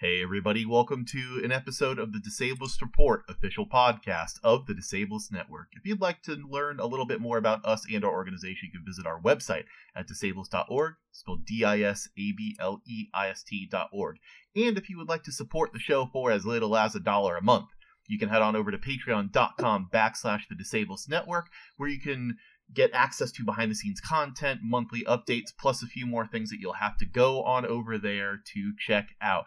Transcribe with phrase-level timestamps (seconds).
[0.00, 5.32] Hey, everybody, welcome to an episode of the Disableist Report, official podcast of the Disableist
[5.32, 5.70] Network.
[5.72, 8.78] If you'd like to learn a little bit more about us and our organization, you
[8.78, 9.64] can visit our website
[9.96, 14.18] at disableist.org, spelled D I S A B L E I S T.org.
[14.54, 17.36] And if you would like to support the show for as little as a dollar
[17.36, 17.70] a month,
[18.06, 22.36] you can head on over to patreon.com backslash the Disableist Network, where you can
[22.72, 26.60] get access to behind the scenes content, monthly updates, plus a few more things that
[26.60, 29.46] you'll have to go on over there to check out.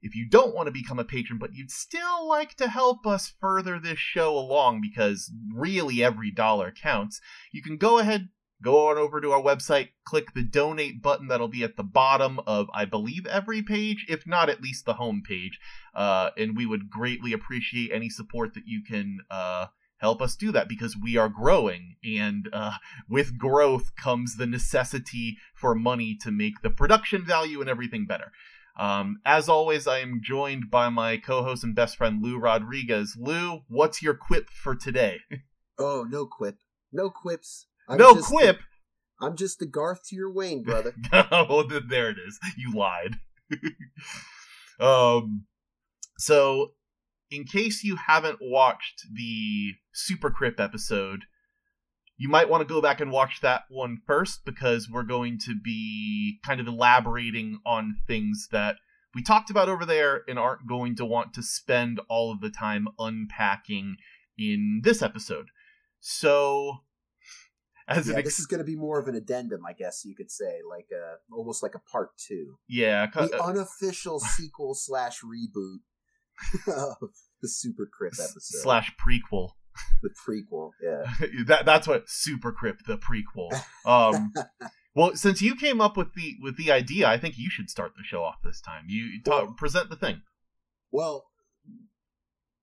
[0.00, 3.32] If you don't want to become a patron, but you'd still like to help us
[3.40, 7.20] further this show along because really every dollar counts,
[7.52, 8.28] you can go ahead,
[8.62, 12.40] go on over to our website, click the donate button that'll be at the bottom
[12.46, 15.58] of, I believe, every page, if not at least the home page.
[15.94, 19.66] Uh, and we would greatly appreciate any support that you can uh,
[19.98, 21.96] help us do that because we are growing.
[22.04, 22.74] And uh,
[23.08, 28.32] with growth comes the necessity for money to make the production value and everything better.
[28.78, 33.16] Um, as always, I am joined by my co-host and best friend Lou Rodriguez.
[33.18, 35.20] Lou, what's your quip for today?
[35.80, 36.56] Oh, no quip,
[36.92, 37.66] no quips.
[37.88, 38.58] I'm no just quip.
[38.58, 40.92] The, I'm just the Garth to your Wayne, brother.
[41.12, 42.40] oh, there it is.
[42.56, 43.20] You lied.
[44.80, 45.44] um,
[46.18, 46.72] so
[47.30, 51.26] in case you haven't watched the Super Crip episode,
[52.18, 55.54] you might want to go back and watch that one first because we're going to
[55.58, 58.76] be kind of elaborating on things that
[59.14, 62.50] we talked about over there and aren't going to want to spend all of the
[62.50, 63.96] time unpacking
[64.36, 65.46] in this episode.
[66.00, 66.78] So,
[67.86, 70.16] as yeah, ex- this is going to be more of an addendum, I guess you
[70.16, 72.58] could say, like a almost like a part two.
[72.68, 75.78] Yeah, the uh, unofficial sequel slash reboot
[77.00, 77.10] of
[77.40, 79.52] the Super Crip episode slash prequel
[80.02, 80.70] the prequel.
[80.82, 83.52] Yeah, that that's what Super Crip the prequel.
[83.84, 84.32] Um,
[84.94, 87.92] well, since you came up with the with the idea, I think you should start
[87.96, 88.84] the show off this time.
[88.88, 90.22] You talk, well, present the thing.
[90.90, 91.26] Well,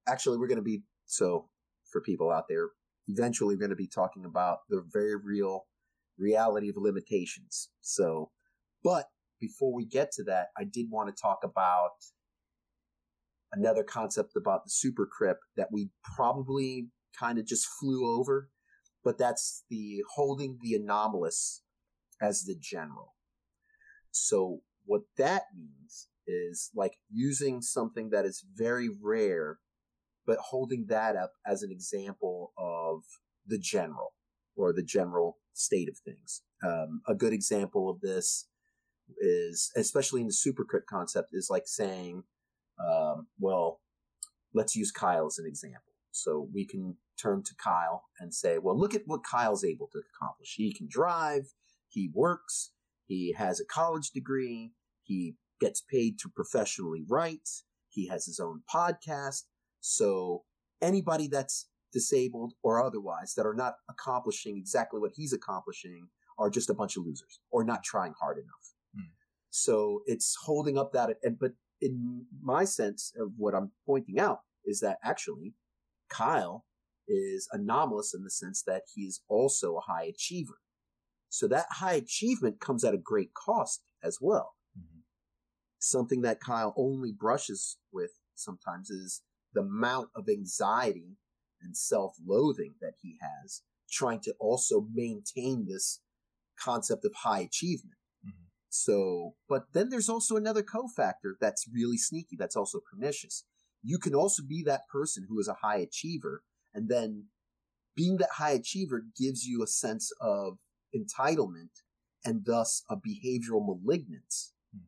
[0.07, 1.49] actually, we're going to be so
[1.91, 2.69] for people out there.
[3.07, 5.65] Eventually, we're going to be talking about the very real
[6.17, 7.69] reality of limitations.
[7.81, 8.31] So,
[8.83, 9.05] but
[9.39, 11.91] before we get to that, I did want to talk about
[13.55, 18.49] another concept about the super crip that we probably kind of just flew over,
[19.03, 21.61] but that's the holding the anomalous
[22.21, 23.15] as the general.
[24.11, 29.59] So what that means is like using something that is very rare,
[30.25, 33.03] but holding that up as an example of
[33.45, 34.13] the general
[34.55, 36.41] or the general state of things.
[36.63, 38.47] Um, a good example of this
[39.19, 42.23] is, especially in the super crip concept, is like saying,
[42.79, 43.81] um, well,
[44.53, 45.93] let's use Kyle as an example.
[46.15, 50.01] So we can turn to Kyle and say, well, look at what Kyle's able to
[50.15, 50.55] accomplish.
[50.55, 51.53] He can drive,
[51.89, 52.71] he works,
[53.05, 54.71] he has a college degree,
[55.03, 57.49] he gets paid to professionally write,
[57.89, 59.43] he has his own podcast.
[59.81, 60.43] So
[60.81, 66.69] anybody that's disabled or otherwise that are not accomplishing exactly what he's accomplishing are just
[66.69, 68.73] a bunch of losers or not trying hard enough.
[68.97, 69.11] Mm.
[69.49, 74.39] So it's holding up that, and, but in my sense of what I'm pointing out
[74.65, 75.53] is that actually
[76.09, 76.65] Kyle
[77.07, 80.59] is anomalous in the sense that he is also a high achiever.
[81.29, 84.53] So that high achievement comes at a great cost as well.
[84.77, 84.99] Mm-hmm.
[85.79, 89.21] Something that Kyle only brushes with sometimes is
[89.53, 91.17] the amount of anxiety
[91.61, 93.61] and self loathing that he has
[93.91, 96.01] trying to also maintain this
[96.59, 97.97] concept of high achievement.
[98.25, 98.45] Mm-hmm.
[98.69, 103.45] So, but then there's also another cofactor that's really sneaky, that's also pernicious.
[103.85, 107.25] You can also be that person who is a high achiever and then
[107.95, 110.57] being that high achiever gives you a sense of
[110.95, 111.69] entitlement
[112.25, 114.53] and thus a behavioral malignance.
[114.73, 114.85] Hmm.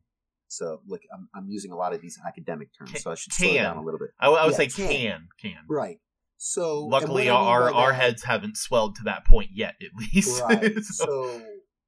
[0.48, 3.32] So, like, I'm, I'm using a lot of these academic terms, can, so I should
[3.32, 4.10] slow down a little bit.
[4.20, 5.58] I, I would yeah, say can, can, can.
[5.68, 5.98] Right.
[6.36, 10.42] So, luckily, our our that, heads haven't swelled to that point yet, at least.
[10.42, 10.74] Right.
[10.82, 11.04] so.
[11.04, 11.42] so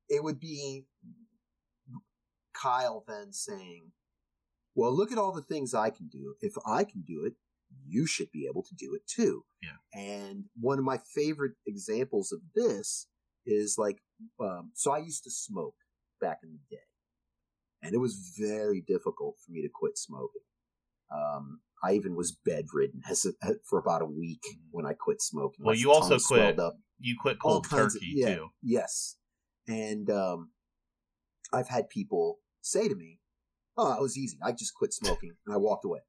[0.09, 0.87] it would be
[2.53, 3.93] Kyle then saying,
[4.75, 6.35] "Well, look at all the things I can do.
[6.41, 7.35] If I can do it,
[7.87, 9.45] you should be able to do it too.
[9.63, 9.77] Yeah.
[9.95, 13.07] And one of my favorite examples of this
[13.47, 13.99] is like,
[14.41, 15.75] um, so I used to smoke
[16.21, 16.83] back in the day,
[17.83, 20.43] and it was very difficult for me to quit smoking.
[21.13, 24.59] Um, I even was bedridden as a, for about a week mm.
[24.71, 25.65] when I quit smoking.
[25.65, 26.59] Well, you also quit.
[26.59, 26.77] Up.
[26.99, 28.49] You quit cold turkey of, yeah, too.
[28.63, 29.17] Yes,
[29.67, 30.51] and um,
[31.53, 33.20] I've had people say to me,
[33.81, 34.39] "Oh, it was easy.
[34.43, 36.01] I just quit smoking and I walked away."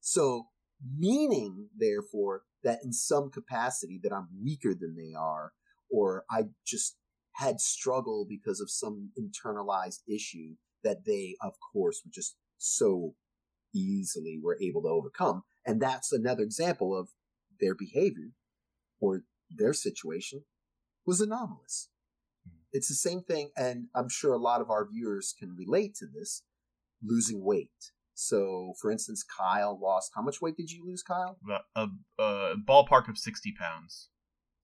[0.00, 0.48] So
[0.96, 5.52] meaning therefore that in some capacity that I'm weaker than they are,
[5.90, 6.96] or I just
[7.36, 13.14] had struggle because of some internalized issue that they, of course, were just so
[13.74, 15.42] easily were able to overcome.
[15.64, 17.10] And that's another example of
[17.60, 18.32] their behavior
[19.00, 20.44] or their situation
[21.06, 21.90] was anomalous.
[22.44, 22.58] Hmm.
[22.72, 26.06] It's the same thing, and I'm sure a lot of our viewers can relate to
[26.06, 26.42] this
[27.02, 27.70] losing weight.
[28.14, 31.38] So, for instance, Kyle lost how much weight did you lose, Kyle?
[31.76, 34.08] A, a, a ballpark of 60 pounds.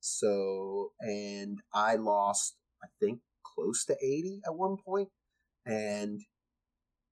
[0.00, 3.20] So, and I lost, I think,
[3.54, 5.08] close to 80 at one point.
[5.64, 6.20] And,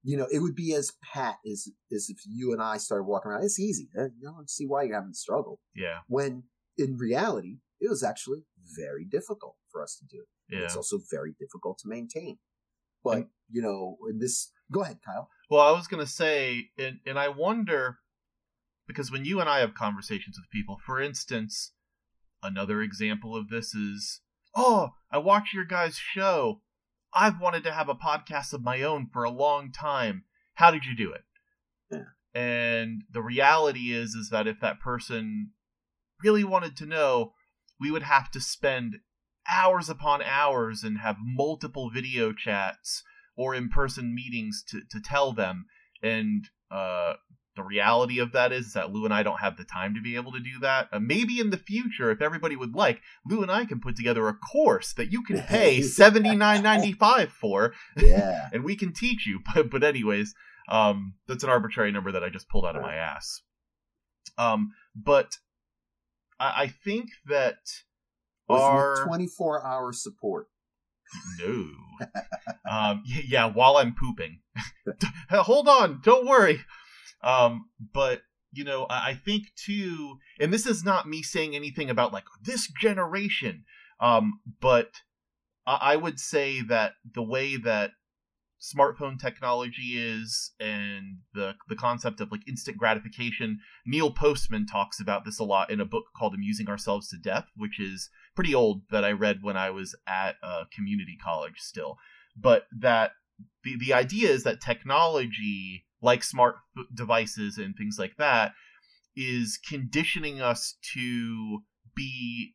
[0.02, 3.30] you know, it would be as pat as, as if you and I started walking
[3.30, 3.44] around.
[3.44, 3.88] It's easy.
[3.96, 5.60] I don't see why you're having struggle.
[5.74, 6.00] Yeah.
[6.08, 6.42] When
[6.76, 8.44] in reality, it was actually
[8.76, 10.24] very difficult for us to do.
[10.50, 10.64] Yeah.
[10.64, 12.38] It's also very difficult to maintain.
[13.04, 15.28] But, and, you know, in this, go ahead, Kyle.
[15.50, 17.98] Well, I was going to say, and, and I wonder,
[18.86, 21.72] because when you and I have conversations with people, for instance,
[22.42, 24.20] another example of this is,
[24.56, 26.62] oh, I watch your guys' show.
[27.14, 30.24] I've wanted to have a podcast of my own for a long time.
[30.54, 31.22] How did you do it?
[31.90, 32.40] Yeah.
[32.40, 35.50] And the reality is, is that if that person
[36.22, 37.34] really wanted to know,
[37.78, 38.96] we would have to spend
[39.50, 43.02] hours upon hours and have multiple video chats
[43.36, 45.66] or in person meetings to, to tell them.
[46.02, 47.14] And uh,
[47.56, 50.16] the reality of that is that Lou and I don't have the time to be
[50.16, 50.88] able to do that.
[50.92, 54.26] Uh, maybe in the future, if everybody would like, Lou and I can put together
[54.28, 58.92] a course that you can pay seventy nine ninety five for, yeah, and we can
[58.92, 59.40] teach you.
[59.54, 60.34] But but anyways,
[60.68, 63.42] um, that's an arbitrary number that I just pulled out of my ass.
[64.38, 65.36] Um, but
[66.40, 67.58] I, I think that
[68.48, 70.48] our twenty four hour support.
[71.38, 71.66] No.
[72.70, 74.40] um, yeah, while I'm pooping.
[75.30, 76.60] Hold on, don't worry.
[77.22, 78.22] Um, but
[78.52, 82.68] you know, I think too, and this is not me saying anything about like this
[82.80, 83.64] generation,
[84.00, 84.90] um, but
[85.66, 87.92] I would say that the way that
[88.62, 93.58] smartphone technology is and the the concept of like instant gratification.
[93.84, 97.46] Neil Postman talks about this a lot in a book called Amusing Ourselves to Death,
[97.56, 101.98] which is pretty old that I read when I was at a community college still.
[102.36, 103.12] But that
[103.64, 106.56] the the idea is that technology like smart
[106.92, 108.52] devices and things like that
[109.16, 111.60] is conditioning us to
[111.94, 112.54] be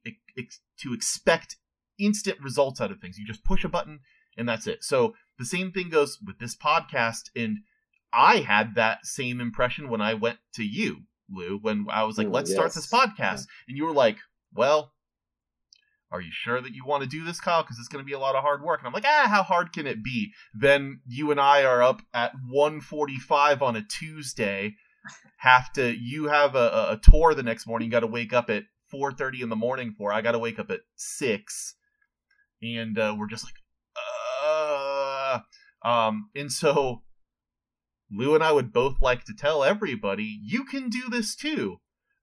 [0.80, 1.58] to expect
[2.00, 3.18] instant results out of things.
[3.18, 4.00] You just push a button
[4.38, 4.84] and that's it.
[4.84, 7.60] So the same thing goes with this podcast and
[8.14, 12.30] I had that same impression when I went to you, Lou, when I was like,
[12.30, 12.56] "Let's yes.
[12.56, 13.68] start this podcast." Yeah.
[13.68, 14.18] And you were like,
[14.54, 14.94] "Well,
[16.12, 17.63] are you sure that you want to do this, Kyle?
[17.63, 18.80] Because it's going to be a lot of hard work.
[18.80, 20.31] And I'm like, ah, how hard can it be?
[20.54, 24.75] Then you and I are up at 1:45 on a Tuesday.
[25.38, 27.88] Have to you have a, a tour the next morning.
[27.88, 28.63] You got to wake up at
[28.94, 30.13] 4:30 in the morning for.
[30.13, 31.75] I got to wake up at six,
[32.62, 33.56] and uh, we're just like,
[34.45, 35.39] uh,
[35.83, 37.04] um, and so
[38.12, 41.77] Lou and I would both like to tell everybody, you can do this too.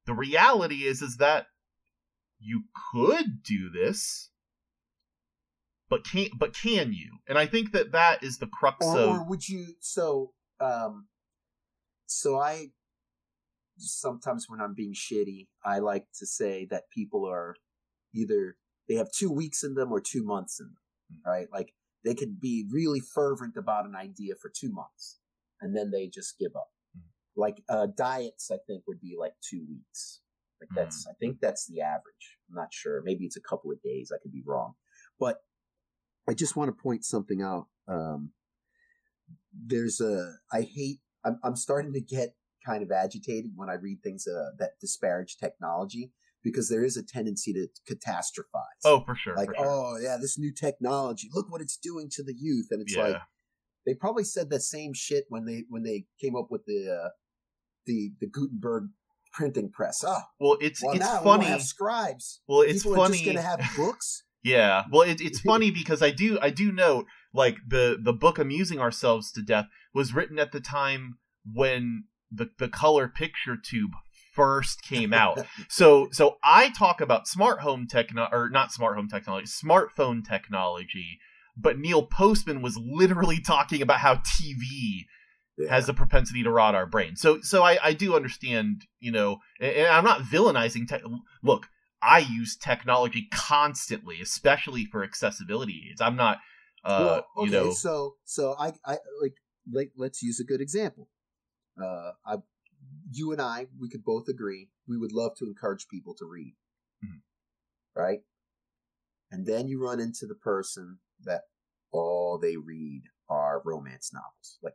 [0.07, 1.47] The reality is, is that
[2.45, 4.31] you could do this
[5.89, 9.09] but can but can you and i think that that is the crux or, of
[9.09, 11.07] or would you so um
[12.07, 12.67] so i
[13.79, 17.57] sometimes when i'm being shitty i like to say that people are
[18.15, 18.57] either
[18.89, 21.31] they have two weeks in them or two months in them hmm.
[21.31, 21.73] right like
[22.05, 25.19] they could be really fervent about an idea for two months
[25.61, 27.41] and then they just give up mm-hmm.
[27.41, 30.21] like uh diets i think would be like two weeks
[30.61, 31.11] like that's, mm.
[31.11, 32.39] I think that's the average.
[32.49, 33.03] I'm not sure.
[33.05, 34.13] Maybe it's a couple of days.
[34.15, 34.75] I could be wrong,
[35.19, 35.39] but
[36.29, 37.67] I just want to point something out.
[37.89, 38.31] Um,
[39.53, 42.35] there's a, I hate, I'm, I'm starting to get
[42.65, 47.03] kind of agitated when I read things uh, that disparage technology because there is a
[47.03, 48.85] tendency to catastrophize.
[48.85, 49.35] Oh, for sure.
[49.37, 49.67] Like, for sure.
[49.67, 51.29] oh yeah, this new technology.
[51.33, 53.03] Look what it's doing to the youth, and it's yeah.
[53.03, 53.17] like
[53.87, 57.09] they probably said that same shit when they when they came up with the uh,
[57.87, 58.91] the the Gutenberg
[59.35, 60.03] printing press.
[60.07, 61.47] Oh, well, it's well, it's funny.
[61.47, 62.41] have scribes.
[62.47, 63.15] Well, it's People funny.
[63.15, 64.23] Are just going to have books.
[64.43, 64.85] yeah.
[64.91, 68.79] Well, it, it's funny because I do I do note like the the book "Amusing
[68.79, 71.19] Ourselves to Death" was written at the time
[71.53, 73.91] when the the color picture tube
[74.33, 75.45] first came out.
[75.69, 81.19] so so I talk about smart home techno or not smart home technology, smartphone technology.
[81.57, 85.05] But Neil Postman was literally talking about how TV
[85.57, 85.69] yeah.
[85.69, 87.17] has a propensity to rot our brain.
[87.17, 90.89] So so I, I do understand, you know, and I'm not villainizing.
[90.89, 91.05] Te-
[91.43, 91.69] Look,
[92.03, 96.01] I use technology constantly, especially for accessibility aids.
[96.01, 96.39] I'm not,
[96.85, 97.73] uh, well, okay, you know.
[97.73, 99.37] So so I I like
[99.73, 101.09] like let's use a good example.
[101.83, 102.37] Uh, I,
[103.11, 106.55] you and I, we could both agree we would love to encourage people to read,
[107.05, 108.01] mm-hmm.
[108.01, 108.21] right?
[109.31, 111.43] And then you run into the person that
[111.91, 114.75] all they read are romance novels, like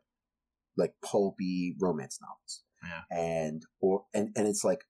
[0.76, 2.62] like pulpy romance novels.
[2.82, 3.02] Yeah.
[3.16, 4.84] And or and and it's like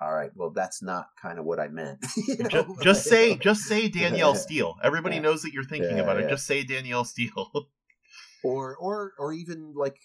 [0.00, 2.04] all right, well that's not kind of what I meant.
[2.28, 2.48] you know?
[2.48, 4.76] just, just say just say Danielle Steel.
[4.82, 5.22] Everybody Yeah.
[5.22, 6.28] knows that you're thinking Yeah, about it.
[6.28, 7.50] Just say Danielle Steel.
[8.44, 9.96] or or or even like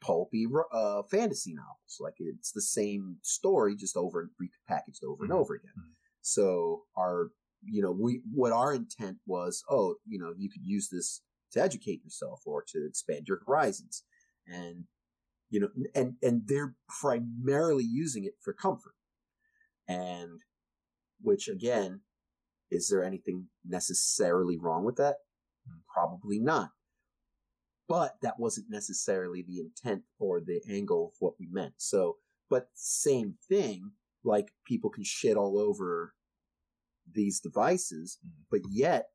[0.00, 1.98] pulpy uh, fantasy novels.
[2.00, 5.30] Like it's the same story, just over repackaged over Mhm.
[5.30, 5.72] and over again.
[5.78, 5.92] Mhm.
[6.22, 7.30] So our
[7.64, 9.62] you know we what our intent was.
[9.68, 11.22] Oh, you know, you could use this
[11.52, 14.04] to educate yourself or to expand your horizons,
[14.46, 14.84] and
[15.50, 18.94] you know, and and they're primarily using it for comfort,
[19.88, 20.40] and
[21.20, 22.00] which again.
[22.74, 25.16] Is there anything necessarily wrong with that?
[25.68, 25.80] Hmm.
[25.92, 26.70] Probably not
[27.92, 31.74] but that wasn't necessarily the intent or the angle of what we meant.
[31.76, 32.16] So,
[32.48, 33.92] but same thing,
[34.24, 36.14] like people can shit all over
[37.10, 38.46] these devices, Mhm.
[38.50, 39.10] but yet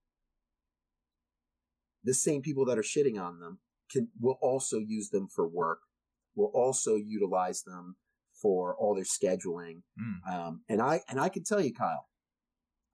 [2.03, 5.79] the same people that are shitting on them can will also use them for work,
[6.36, 7.96] will also utilize them
[8.41, 9.82] for all their scheduling.
[10.00, 10.34] Mm.
[10.34, 12.08] Um, and I and I can tell you, Kyle,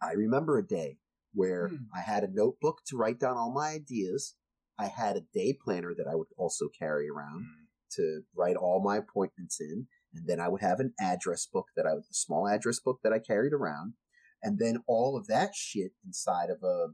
[0.01, 0.99] I remember a day
[1.33, 1.75] where Hmm.
[1.95, 4.35] I had a notebook to write down all my ideas.
[4.77, 7.67] I had a day planner that I would also carry around Mm.
[7.95, 11.85] to write all my appointments in, and then I would have an address book that
[11.87, 13.95] I was a small address book that I carried around,
[14.41, 16.89] and then all of that shit inside of a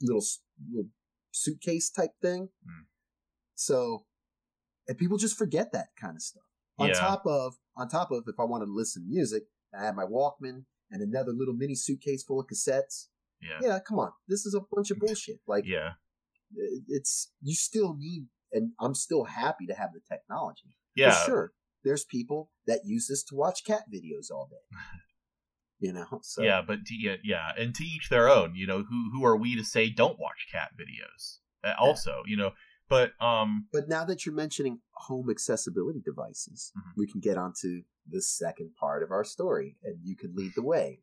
[0.00, 0.22] little,
[0.70, 0.90] little
[1.32, 2.50] suitcase type thing.
[2.66, 2.86] Mm.
[3.54, 4.06] So,
[4.88, 6.42] and people just forget that kind of stuff.
[6.78, 6.94] On Yeah.
[6.94, 9.44] top of, on top of, if I wanted to listen to music,
[9.78, 13.08] I had my Walkman and another little mini suitcase full of cassettes.
[13.40, 13.58] Yeah.
[13.62, 15.40] Yeah, come on, this is a bunch of bullshit.
[15.46, 15.92] Like, Yeah.
[16.88, 20.76] it's you still need, and I'm still happy to have the technology.
[20.94, 21.24] For Yeah.
[21.24, 21.52] sure.
[21.84, 24.66] There's people that use this to watch cat videos all day.
[25.80, 28.54] You know, so Yeah, but to, yeah, yeah, and to each their own.
[28.54, 31.38] You know, who who are we to say don't watch cat videos?
[31.64, 32.52] Uh, Also, you know,
[32.88, 36.92] but um, But now that you're mentioning home accessibility devices, Mhm.
[36.96, 40.62] we can get onto the second part of our story, and you can lead the
[40.62, 41.00] way.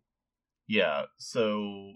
[0.68, 1.06] yeah.
[1.18, 1.96] So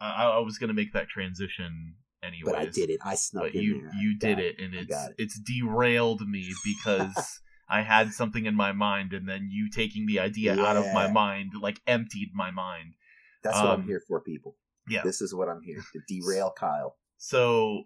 [0.00, 2.52] I, I was gonna make that transition anyways.
[2.52, 3.00] But I did it.
[3.04, 3.90] I snuck in you there.
[4.00, 5.14] you did got it, and it's it.
[5.18, 10.20] it's derailed me because I had something in my mind, and then you taking the
[10.20, 12.94] idea out of my mind like emptied my mind.
[13.42, 14.56] That's what I'm um, here for, people.
[14.88, 15.02] yeah.
[15.02, 16.96] This is what I'm here to derail Kyle.
[17.16, 17.84] So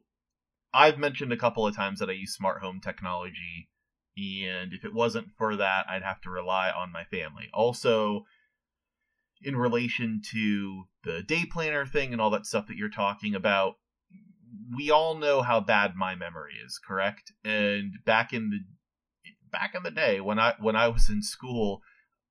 [0.72, 3.68] I've mentioned a couple of times that I use smart home technology,
[4.16, 7.48] and if it wasn't for that, I'd have to rely on my family.
[7.52, 8.24] Also,
[9.42, 13.76] in relation to the day planner thing and all that stuff that you're talking about,
[14.76, 17.32] we all know how bad my memory is, correct?
[17.44, 18.58] And back in the
[19.50, 21.82] back in the day when I when I was in school,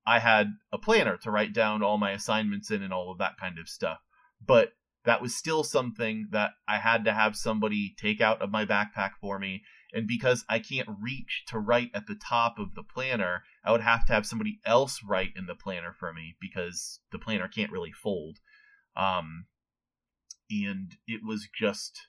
[0.06, 3.38] I had a planner to write down all my assignments in and all of that
[3.38, 3.98] kind of stuff.
[4.44, 4.72] But
[5.04, 9.12] that was still something that I had to have somebody take out of my backpack
[9.20, 9.62] for me.
[9.92, 13.80] And because I can't reach to write at the top of the planner, I would
[13.80, 17.72] have to have somebody else write in the planner for me because the planner can't
[17.72, 18.38] really fold.
[18.96, 19.46] Um,
[20.50, 22.08] and it was just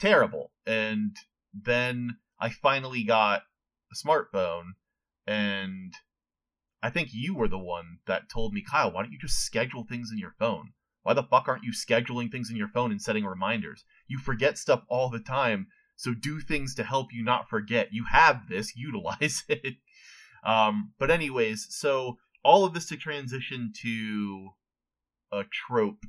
[0.00, 0.52] terrible.
[0.66, 1.16] And
[1.52, 3.42] then I finally got
[3.92, 4.72] a smartphone,
[5.26, 5.94] and
[6.82, 9.84] I think you were the one that told me, Kyle, why don't you just schedule
[9.84, 10.72] things in your phone?
[11.04, 13.84] Why the fuck aren't you scheduling things in your phone and setting reminders?
[14.08, 17.92] You forget stuff all the time, so do things to help you not forget.
[17.92, 19.74] You have this, utilize it.
[20.44, 24.50] Um, but anyways, so all of this to transition to
[25.30, 26.04] a trope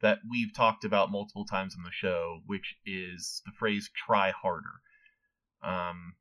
[0.00, 4.80] that we've talked about multiple times on the show, which is the phrase "try harder."
[5.62, 6.14] Um,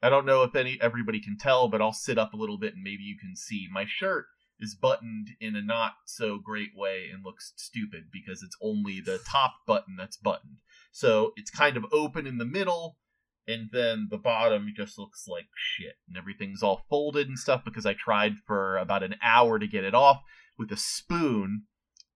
[0.00, 2.74] I don't know if any everybody can tell, but I'll sit up a little bit
[2.74, 4.26] and maybe you can see my shirt
[4.60, 9.18] is buttoned in a not so great way and looks stupid because it's only the
[9.30, 10.58] top button that's buttoned.
[10.92, 12.96] So it's kind of open in the middle,
[13.48, 15.96] and then the bottom just looks like shit.
[16.08, 19.84] And everything's all folded and stuff because I tried for about an hour to get
[19.84, 20.22] it off
[20.58, 21.64] with a spoon,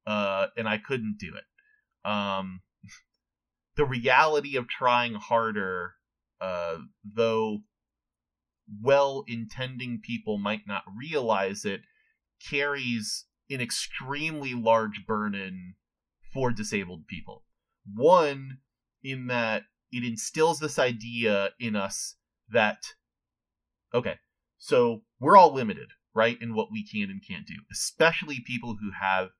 [0.07, 2.09] uh, and I couldn't do it.
[2.09, 2.61] Um,
[3.77, 5.95] the reality of trying harder,
[6.41, 7.59] uh, though
[8.83, 11.81] well intending people might not realize it,
[12.47, 15.75] carries an extremely large burden
[16.33, 17.45] for disabled people.
[17.95, 18.59] One,
[19.03, 22.17] in that it instills this idea in us
[22.51, 22.79] that,
[23.95, 24.17] okay,
[24.59, 28.91] so we're all limited, right, in what we can and can't do, especially people who
[29.01, 29.31] have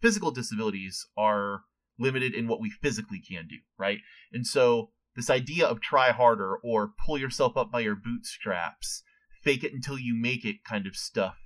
[0.00, 1.62] physical disabilities are
[1.98, 3.98] limited in what we physically can do, right?
[4.32, 9.02] And so this idea of try harder or pull yourself up by your bootstraps,
[9.42, 11.36] fake it until you make it kind of stuff.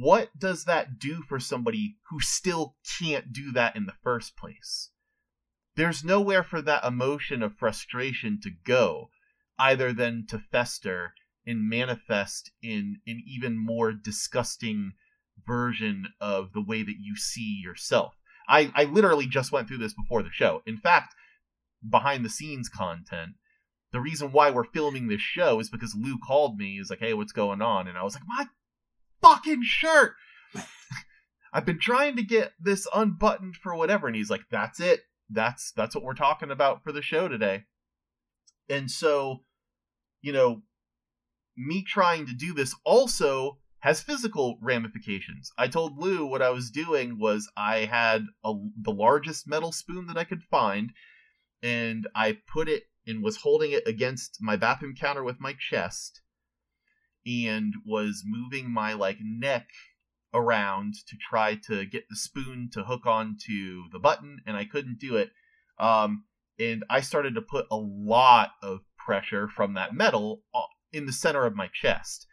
[0.00, 4.90] What does that do for somebody who still can't do that in the first place?
[5.76, 9.10] there's nowhere for that emotion of frustration to go,
[9.58, 11.14] either than to fester
[11.46, 14.92] and manifest in an even more disgusting
[15.46, 18.14] version of the way that you see yourself.
[18.48, 20.62] I, I literally just went through this before the show.
[20.66, 21.14] In fact,
[21.88, 23.32] behind the scenes content,
[23.92, 26.76] the reason why we're filming this show is because Lou called me.
[26.76, 27.88] He's like, hey, what's going on?
[27.88, 28.46] And I was like, my
[29.22, 30.14] fucking shirt.
[31.52, 34.06] I've been trying to get this unbuttoned for whatever.
[34.06, 35.02] And he's like, that's it.
[35.30, 37.64] That's that's what we're talking about for the show today.
[38.68, 39.44] And so,
[40.20, 40.62] you know,
[41.56, 45.52] me trying to do this also has physical ramifications.
[45.58, 50.06] I told Lou what I was doing was I had a, the largest metal spoon
[50.06, 50.90] that I could find,
[51.62, 56.22] and I put it and was holding it against my bathroom counter with my chest,
[57.26, 59.68] and was moving my like neck
[60.32, 64.98] around to try to get the spoon to hook onto the button, and I couldn't
[64.98, 65.30] do it.
[65.78, 66.24] Um,
[66.58, 70.62] and I started to put a lot of pressure from that metal uh,
[70.92, 72.26] in the center of my chest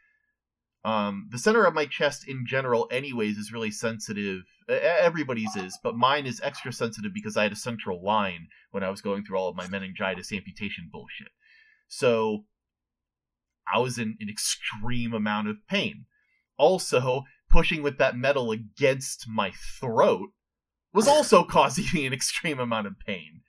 [0.84, 4.44] um, the center of my chest in general, anyways, is really sensitive.
[4.68, 8.90] Everybody's is, but mine is extra sensitive because I had a central line when I
[8.90, 11.30] was going through all of my meningitis amputation bullshit.
[11.88, 12.46] So
[13.74, 16.06] I was in an extreme amount of pain.
[16.58, 20.30] Also, pushing with that metal against my throat
[20.94, 23.42] was also causing me an extreme amount of pain.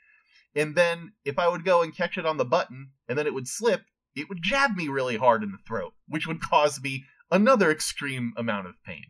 [0.55, 3.35] And then if I would go and catch it on the button and then it
[3.35, 3.83] would slip,
[4.14, 8.35] it would jab me really hard in the throat, which would cause me another extreme
[8.37, 9.07] amount of pain.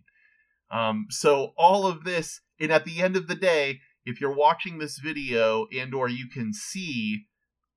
[0.71, 4.79] Um, so all of this, and at the end of the day, if you're watching
[4.79, 7.27] this video and or you can see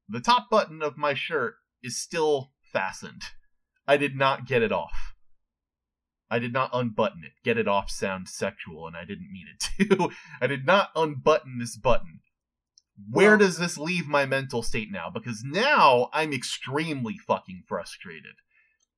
[0.07, 3.23] the top button of my shirt is still fastened.
[3.87, 5.13] I did not get it off.
[6.29, 7.33] I did not unbutton it.
[7.43, 10.09] Get it off sounds sexual, and I didn't mean it to.
[10.41, 12.19] I did not unbutton this button.
[13.09, 15.09] Where well, does this leave my mental state now?
[15.13, 18.35] Because now I'm extremely fucking frustrated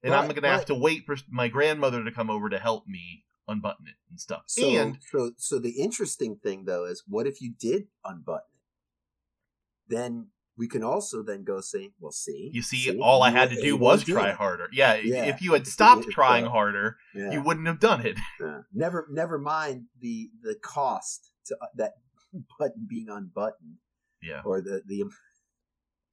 [0.04, 0.54] and right, I'm gonna right.
[0.54, 4.20] have to wait for my grandmother to come over to help me unbutton it and
[4.20, 4.44] stuff.
[4.48, 9.96] So, and so, so the interesting thing though is, what if you did unbutton it?
[9.96, 13.52] Then we can also then go say, well, see, you see, see all I had
[13.52, 14.68] to do was try harder.
[14.72, 17.32] Yeah, yeah, if you had stopped trying harder, yeah.
[17.32, 18.18] you wouldn't have done it.
[18.42, 18.62] Yeah.
[18.74, 21.94] Never, never mind the the cost to uh, that
[22.60, 23.78] button being unbuttoned.
[24.22, 25.04] Yeah, or the the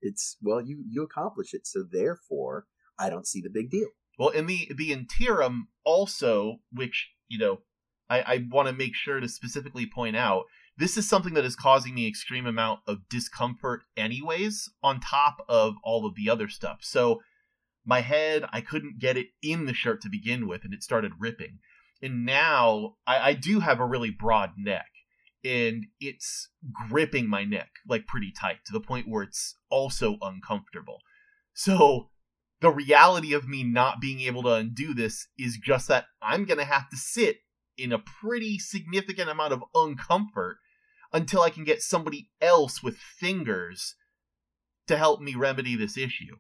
[0.03, 2.67] it's well, you you accomplish it, so therefore
[2.99, 3.89] I don't see the big deal.
[4.19, 7.61] Well, in the the interim also, which you know,
[8.11, 10.45] I, I want to make sure to specifically point out,
[10.77, 14.71] this is something that is causing me extreme amount of discomfort, anyways.
[14.83, 17.21] On top of all of the other stuff, so
[17.87, 21.13] my head, I couldn't get it in the shirt to begin with, and it started
[21.19, 21.59] ripping.
[22.03, 24.89] And now I, I do have a really broad neck,
[25.45, 31.01] and it's gripping my neck like pretty tight to the point where it's also uncomfortable.
[31.53, 32.11] So
[32.61, 36.65] the reality of me not being able to undo this is just that I'm to
[36.65, 37.39] have to sit
[37.77, 40.55] in a pretty significant amount of uncomfort
[41.15, 43.95] until I can get somebody else with fingers
[44.89, 46.37] to help me remedy this issue.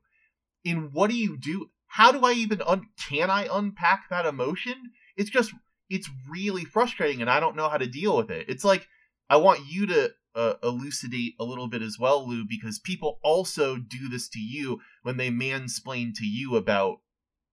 [0.65, 1.71] In what do you do?
[1.87, 4.75] How do I even un- can I unpack that emotion?
[5.17, 5.53] It's just
[5.89, 8.47] it's really frustrating and I don't know how to deal with it.
[8.49, 8.89] It's like
[9.31, 13.77] I want you to uh, elucidate a little bit as well, Lou, because people also
[13.77, 16.99] do this to you when they mansplain to you about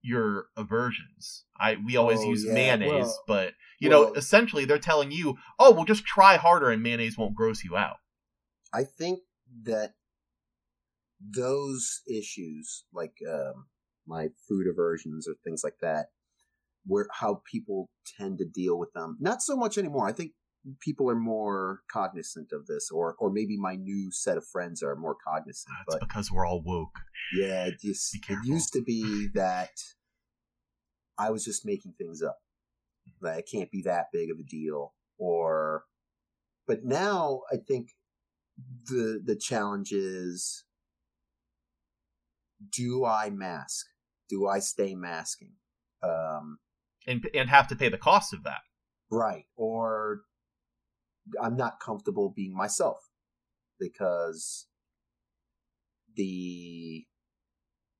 [0.02, 1.46] your aversions.
[1.60, 2.54] I we always oh, use yeah.
[2.54, 6.70] mayonnaise, well, but you well, know, essentially they're telling you, "Oh, well, just try harder,
[6.70, 7.98] and mayonnaise won't gross you out."
[8.74, 9.20] I think
[9.64, 9.94] that
[11.20, 13.68] those issues, like um,
[14.08, 16.08] my food aversions or things like that,
[16.86, 20.08] where how people tend to deal with them, not so much anymore.
[20.08, 20.32] I think
[20.80, 24.95] people are more cognizant of this, or or maybe my new set of friends are
[24.95, 25.74] more cognizant.
[25.88, 27.00] That's but because we're all woke.
[27.36, 29.71] Yeah, it, just, it used to be that
[31.17, 32.38] I was just making things up.
[33.21, 35.84] That it can't be that big of a deal, or
[36.67, 37.89] but now I think
[38.86, 40.63] the the challenge is:
[42.71, 43.88] do I mask?
[44.30, 45.54] Do I stay masking?
[46.04, 46.60] Um,
[47.08, 48.62] and and have to pay the cost of that.
[49.12, 49.45] Right.
[49.56, 50.21] Or
[51.41, 53.10] I'm not comfortable being myself
[53.80, 54.67] because
[56.15, 57.06] the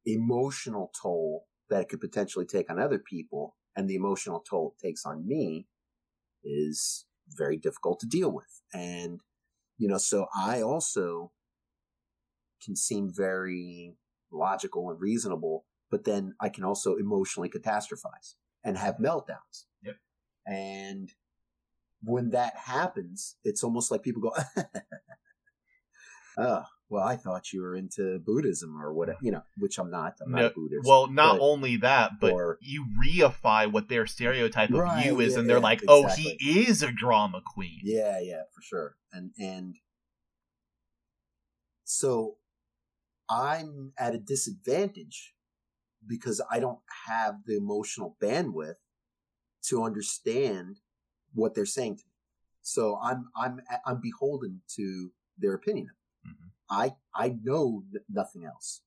[0.06, 4.86] emotional toll that it could potentially take on other people and the emotional toll it
[4.86, 5.68] takes on me
[6.44, 8.62] is very difficult to deal with.
[8.74, 9.22] And,
[9.78, 11.32] you know, so I also
[12.64, 13.96] can seem very
[14.32, 19.66] logical and reasonable, but then I can also emotionally catastrophize and have meltdowns.
[19.84, 19.96] Yep.
[20.46, 21.12] And
[22.04, 24.34] when that happens, it's almost like people go,
[26.38, 30.16] Oh, well, I thought you were into Buddhism or whatever, you know, which I'm not.
[30.22, 30.88] I'm No, not a Buddhist.
[30.88, 35.20] well, not but- only that, but or- you reify what their stereotype of Right, you
[35.20, 36.38] is, yeah, and they're yeah, like, "Oh, exactly.
[36.40, 38.96] he is a drama queen." Yeah, yeah, for sure.
[39.12, 39.76] And and
[41.84, 42.38] so
[43.30, 45.34] I'm at a disadvantage
[46.06, 48.76] because I don't have the emotional bandwidth
[49.68, 50.80] to understand
[51.34, 52.12] what they're saying to me.
[52.62, 55.90] So I'm I'm I'm beholden to their opinion.
[56.26, 56.52] Mhm.
[56.70, 58.82] I I know nothing else.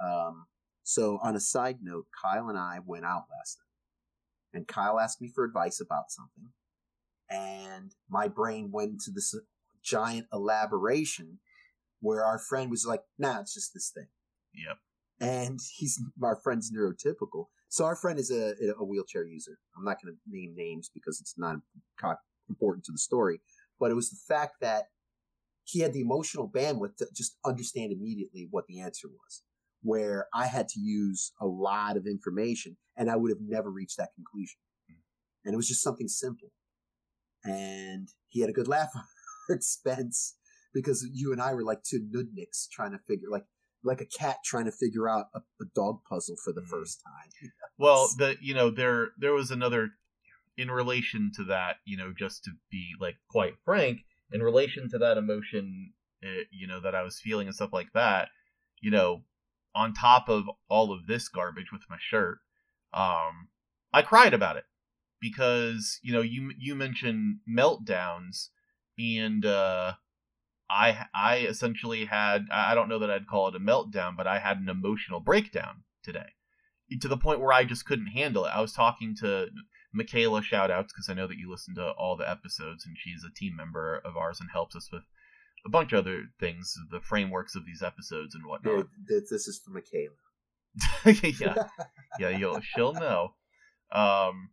[0.00, 0.46] Um,
[0.82, 5.20] so on a side note, Kyle and I went out last night, and Kyle asked
[5.20, 6.52] me for advice about something,
[7.30, 9.34] and my brain went into this
[9.82, 11.38] giant elaboration
[12.00, 14.08] where our friend was like, "Nah, it's just this thing,"
[14.52, 14.78] Yep.
[15.20, 17.46] and he's our friend's neurotypical.
[17.74, 19.58] So our friend is a a wheelchair user.
[19.76, 21.56] I'm not going to name names because it's not
[22.48, 23.40] important to the story,
[23.80, 24.84] but it was the fact that
[25.64, 29.42] he had the emotional bandwidth to just understand immediately what the answer was.
[29.82, 33.96] Where I had to use a lot of information and I would have never reached
[33.96, 34.58] that conclusion.
[35.44, 36.52] And it was just something simple.
[37.44, 39.02] And he had a good laugh on
[39.48, 40.36] our expense
[40.72, 43.46] because you and I were like two nudniks trying to figure, like,
[43.82, 46.68] like a cat trying to figure out a, a dog puzzle for the Mhm.
[46.68, 47.50] first time.
[47.78, 49.90] Well, the you know there there was another
[50.56, 51.76] in relation to that.
[51.84, 54.00] You know, just to be like quite frank,
[54.32, 55.92] in relation to that emotion,
[56.24, 58.28] uh, you know, that I was feeling and stuff like that.
[58.80, 59.22] You know,
[59.74, 62.38] on top of all of this garbage with my shirt,
[62.92, 63.48] um,
[63.92, 64.64] I cried about it
[65.20, 68.48] because you know you you mentioned meltdowns
[68.98, 69.94] and uh
[70.70, 74.38] I I essentially had I don't know that I'd call it a meltdown, but I
[74.38, 76.33] had an emotional breakdown today
[77.00, 78.52] to the point where I just couldn't handle it.
[78.54, 79.48] I was talking to
[79.92, 83.22] Michaela, shout outs because I know that you listen to all the episodes and she's
[83.24, 85.04] a team member of ours and helps us with
[85.66, 88.86] a bunch of other things, the frameworks of these episodes and whatnot.
[89.08, 90.14] th- this is for Michaela.
[91.38, 91.68] yeah,
[92.18, 93.34] yeah, you'll she'll know.
[93.92, 94.50] Um,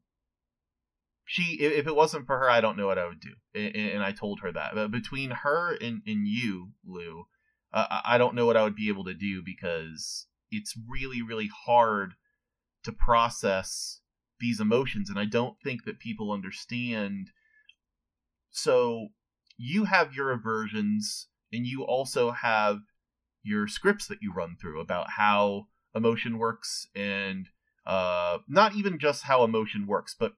[1.25, 4.03] she if it wasn't for her, I don't know what I would do, and, and
[4.03, 4.75] I told her that.
[4.75, 7.25] But between her and, and you, Lou,
[7.73, 11.49] uh, I don't know what I would be able to do because it's really really
[11.65, 12.13] hard
[12.83, 13.99] to process
[14.39, 17.29] these emotions, and I don't think that people understand.
[18.49, 19.09] So
[19.57, 22.79] you have your aversions, and you also have
[23.43, 27.47] your scripts that you run through about how emotion works and
[27.85, 30.33] uh, not even just how emotion works, but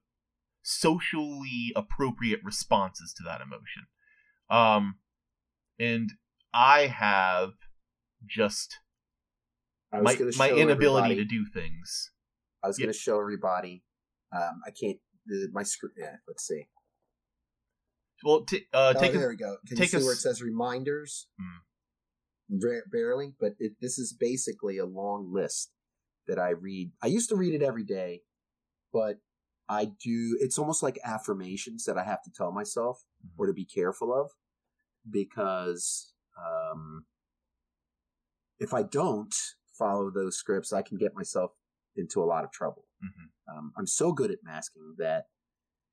[0.61, 3.87] socially appropriate responses to that emotion.
[4.49, 4.95] Um,
[5.79, 6.11] and
[6.53, 7.53] I have
[8.25, 8.79] just
[9.91, 12.11] my my inability everybody- to do things.
[12.63, 12.85] I was Yeah.
[12.85, 13.83] going to show everybody.
[14.35, 14.97] Um, I can't.
[15.25, 15.95] The, my script.
[15.97, 16.67] Yeah, let's see.
[18.23, 19.57] Well, t- uh, oh, take there a, we go.
[19.67, 21.27] Can take you a where it says reminders?
[22.49, 25.71] Ba- barely, but it, this is basically a long list
[26.27, 26.91] that I read.
[27.01, 28.21] I used to read it every day,
[28.91, 29.17] but
[29.69, 30.37] I do.
[30.39, 33.31] It's almost like affirmations that I have to tell myself Mhm.
[33.37, 34.31] or to be careful of
[35.09, 37.05] because um,
[38.59, 39.33] if I don't
[39.77, 41.51] follow those scripts, I can get myself
[41.95, 42.85] into a lot of trouble.
[43.03, 43.29] Mhm.
[43.57, 45.25] Um, I'm so good at masking that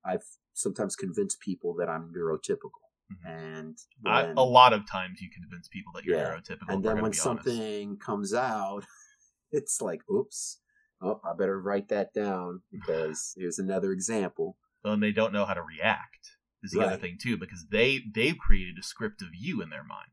[0.03, 2.81] I've sometimes convinced people that I'm neurotypical.
[3.11, 3.25] Mhm.
[3.29, 6.29] And when- a lot of times you convince people that you're Yeah.
[6.35, 6.69] neurotypical.
[6.69, 7.21] and then when be honest.
[7.21, 8.85] something comes out,
[9.51, 10.61] it's like, oops,
[11.01, 14.57] oh, I better write that down because here's another example.
[14.83, 18.03] Well, and they don't know how to react is the other thing too because they
[18.13, 20.11] they've created a script of you in their mind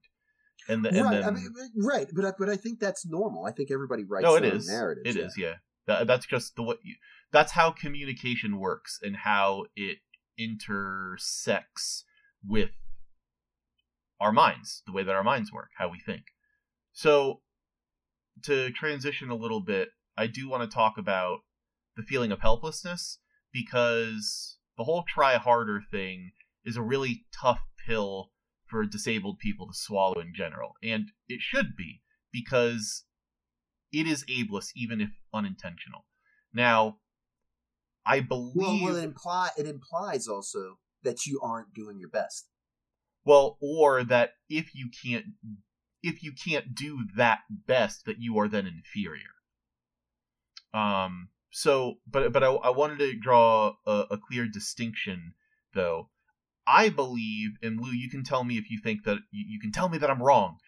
[0.68, 3.06] and, the, and right, then I mean, but- right, but I, but I think that's
[3.06, 3.44] normal.
[3.46, 5.14] I think everybody writes no it their is narratives.
[5.14, 5.56] It is, yeah
[5.88, 6.94] that, that's just the you,
[7.32, 9.98] that's how communication works and how it
[10.38, 12.04] intersects
[12.46, 12.70] with
[14.20, 16.22] our minds the way that our minds work how we think.
[16.92, 17.40] So
[18.44, 21.40] to transition a little bit i do want to talk about
[21.96, 23.18] the feeling of helplessness
[23.52, 26.32] because the whole try harder thing
[26.64, 28.30] is a really tough pill
[28.66, 33.04] for disabled people to swallow in general and it should be because
[33.92, 36.04] it is ableist even if unintentional.
[36.52, 36.98] Now
[38.06, 42.48] i believe Well, well, it imply it implies also that you aren't doing your best.
[43.24, 45.26] well or that if you can't
[46.02, 49.34] if you can't do that best that you are then inferior.
[50.72, 55.34] Um so but but i, I wanted to draw a, a clear distinction
[55.74, 56.10] though.
[56.66, 59.72] I believe and lou you can tell me if you think that you, you can
[59.72, 60.58] tell me that i'm wrong.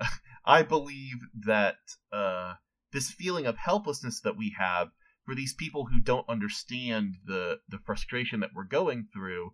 [0.44, 1.76] I believe that
[2.12, 2.54] uh
[2.94, 4.88] this feeling of helplessness that we have
[5.26, 9.52] for these people who don't understand the the frustration that we're going through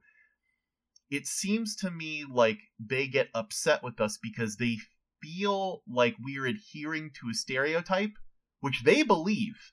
[1.11, 4.79] it seems to me like they get upset with us because they
[5.21, 8.13] feel like we're adhering to a stereotype,
[8.61, 9.73] which they believe,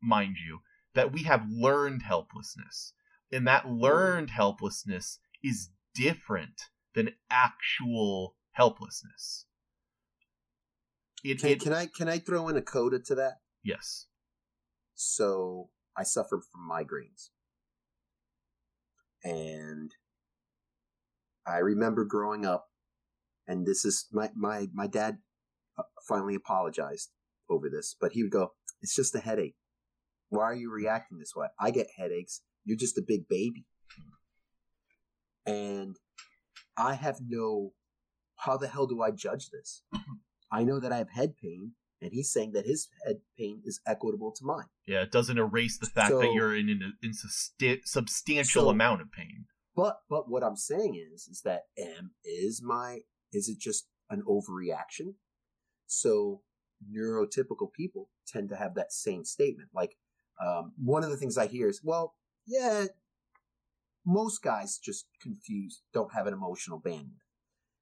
[0.00, 0.60] mind you,
[0.94, 2.94] that we have learned helplessness.
[3.32, 3.80] And that mm.
[3.80, 6.60] learned helplessness is different
[6.94, 9.46] than actual helplessness.
[11.30, 13.38] It, can, it, can I can I throw in a coda to that?
[13.64, 14.06] Yes.
[14.94, 17.30] So I suffered from migraines.
[19.24, 19.92] And
[21.46, 22.66] I remember growing up,
[23.46, 25.18] and this is my, my, my dad
[25.76, 27.10] uh, finally apologized
[27.48, 29.56] over this, but he would go, It's just a headache.
[30.28, 31.48] Why are you reacting this way?
[31.58, 32.42] I get headaches.
[32.64, 33.64] You're just a big baby.
[35.44, 35.96] And
[36.76, 37.72] I have no,
[38.36, 39.82] how the hell do I judge this?
[40.50, 43.80] I know that I have head pain, and he's saying that his head pain is
[43.86, 44.66] equitable to mine.
[44.86, 47.12] Yeah, it doesn't erase the fact so, that you're in an in
[47.84, 49.46] substantial so, amount of pain.
[49.74, 53.00] But but what I'm saying is is that M is my
[53.32, 55.14] is it just an overreaction?
[55.86, 56.42] So
[56.94, 59.70] neurotypical people tend to have that same statement.
[59.74, 59.96] Like
[60.44, 62.14] um, one of the things I hear is, well,
[62.46, 62.86] yeah,
[64.04, 67.22] most guys just confused, don't have an emotional bandwidth,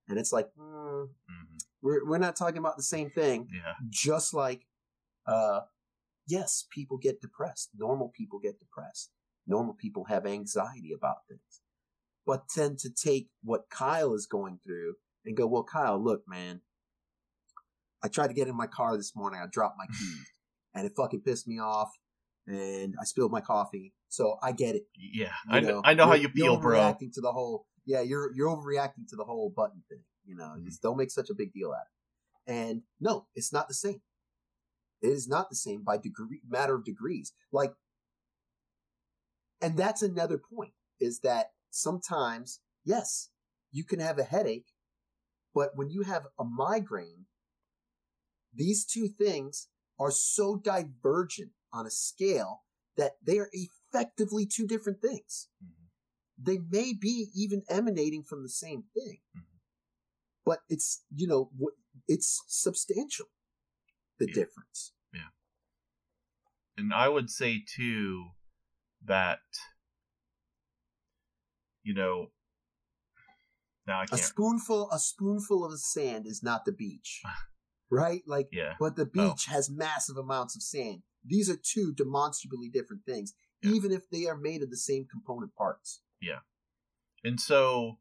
[0.08, 1.56] and it's like, mm, mm-hmm.
[1.82, 3.48] we're we're not talking about the same thing.
[3.52, 3.74] Yeah.
[3.88, 4.66] Just like,
[5.26, 5.60] uh,
[6.26, 7.70] yes, people get depressed.
[7.76, 9.10] Normal people get depressed.
[9.46, 11.60] Normal people have anxiety about things
[12.26, 16.60] but tend to take what Kyle is going through and go, well, Kyle, look, man,
[18.02, 19.40] I tried to get in my car this morning.
[19.42, 20.26] I dropped my keys
[20.74, 21.90] and it fucking pissed me off
[22.46, 23.94] and I spilled my coffee.
[24.08, 24.84] So I get it.
[24.96, 25.32] Yeah.
[25.48, 26.72] You I know, I know how you feel, bro.
[26.72, 30.02] Reacting to the whole, yeah, you're, you're overreacting to the whole button thing.
[30.26, 30.64] You know, mm-hmm.
[30.64, 32.52] just don't make such a big deal out of it.
[32.52, 34.00] And no, it's not the same.
[35.02, 37.32] It is not the same by degree, matter of degrees.
[37.52, 37.72] Like,
[39.60, 43.30] and that's another point is that sometimes, yes,
[43.70, 44.68] you can have a headache,
[45.54, 47.26] but when you have a migraine,
[48.54, 49.68] these two things
[49.98, 52.62] are so divergent on a scale
[52.96, 55.48] that they are effectively two different things.
[55.62, 55.83] Mm-hmm.
[56.40, 59.56] They may be even emanating from the same thing, mm-hmm.
[60.44, 61.50] but it's, you know,
[62.08, 63.26] it's substantial,
[64.18, 64.34] the yeah.
[64.34, 64.92] difference.
[65.12, 65.30] Yeah.
[66.76, 68.30] And I would say, too,
[69.04, 69.38] that
[71.84, 72.30] you know,
[73.86, 74.20] now I can't.
[74.20, 77.22] A spoonful, a spoonful of sand is not the beach,
[77.90, 78.22] right?
[78.26, 78.74] Like, yeah.
[78.80, 81.02] But the beach has massive amounts of sand.
[81.24, 83.70] These are two demonstrably different things, yeah.
[83.70, 86.00] even if they are made of the same component parts.
[86.24, 86.40] Yeah,
[87.22, 87.98] and so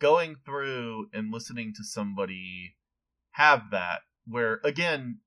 [0.00, 2.76] going through and listening to somebody
[3.32, 5.20] have that, where again,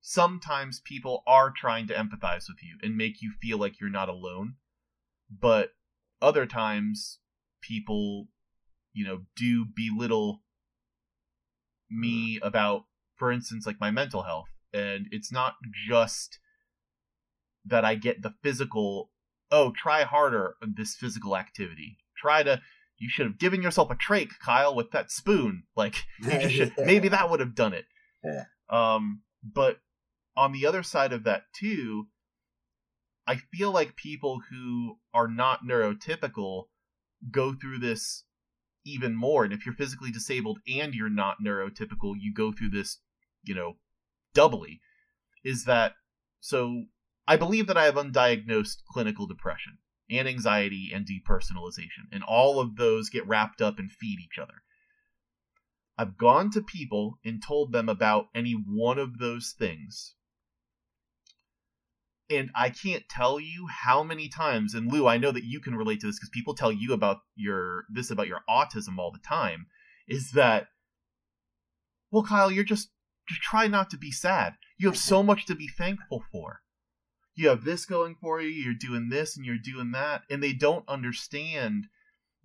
[0.00, 4.08] sometimes people are trying to empathize with you and make you feel like you're not
[4.08, 4.54] alone,
[5.30, 5.70] but
[6.20, 7.20] other times
[7.60, 8.28] people
[8.92, 10.42] you know do belittle
[11.90, 12.84] me about
[13.16, 14.48] for instance like my mental health.
[14.72, 15.54] And it's not
[15.88, 16.38] just
[17.64, 19.10] that i get the physical
[19.50, 22.60] oh try harder on this physical activity try to
[22.98, 26.72] you should have given yourself a trach kyle with that spoon like you just should,
[26.78, 27.84] maybe that would have done it
[28.22, 28.44] yeah.
[28.70, 29.78] um but
[30.36, 32.06] on the other side of that too
[33.26, 36.64] I feel like people who are not neurotypical
[37.30, 38.24] go through this
[38.84, 39.44] even more.
[39.44, 42.98] And if you're physically disabled and you're not neurotypical, you go through this,
[43.42, 43.76] you know,
[44.34, 44.80] doubly.
[45.42, 45.94] Is that
[46.40, 46.84] so?
[47.26, 49.78] I believe that I have undiagnosed clinical depression
[50.10, 54.62] and anxiety and depersonalization, and all of those get wrapped up and feed each other.
[55.96, 60.14] I've gone to people and told them about any one of those things
[62.30, 64.74] and I can't tell you how many times.
[64.74, 67.18] And Lou, I know that you can relate to this because people tell you about
[67.34, 69.66] your this about your autism all the time.
[70.08, 70.68] Is that
[72.10, 72.50] well, Kyle?
[72.50, 72.90] You're just
[73.28, 74.54] just try not to be sad.
[74.78, 76.60] You have so much to be thankful for.
[77.34, 78.48] You have this going for you.
[78.48, 81.88] You're doing this and you're doing that, and they don't understand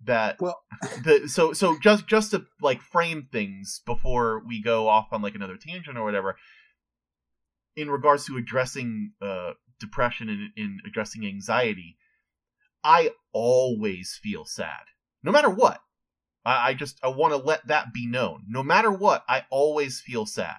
[0.02, 0.62] that well
[1.04, 5.34] the so so just just to like frame things before we go off on like
[5.34, 6.36] another tangent or whatever
[7.76, 11.96] in regards to addressing uh, depression and in addressing anxiety,
[12.84, 14.82] I always feel sad,
[15.22, 15.80] no matter what.
[16.44, 18.44] I, I just I want to let that be known.
[18.48, 20.58] No matter what, I always feel sad.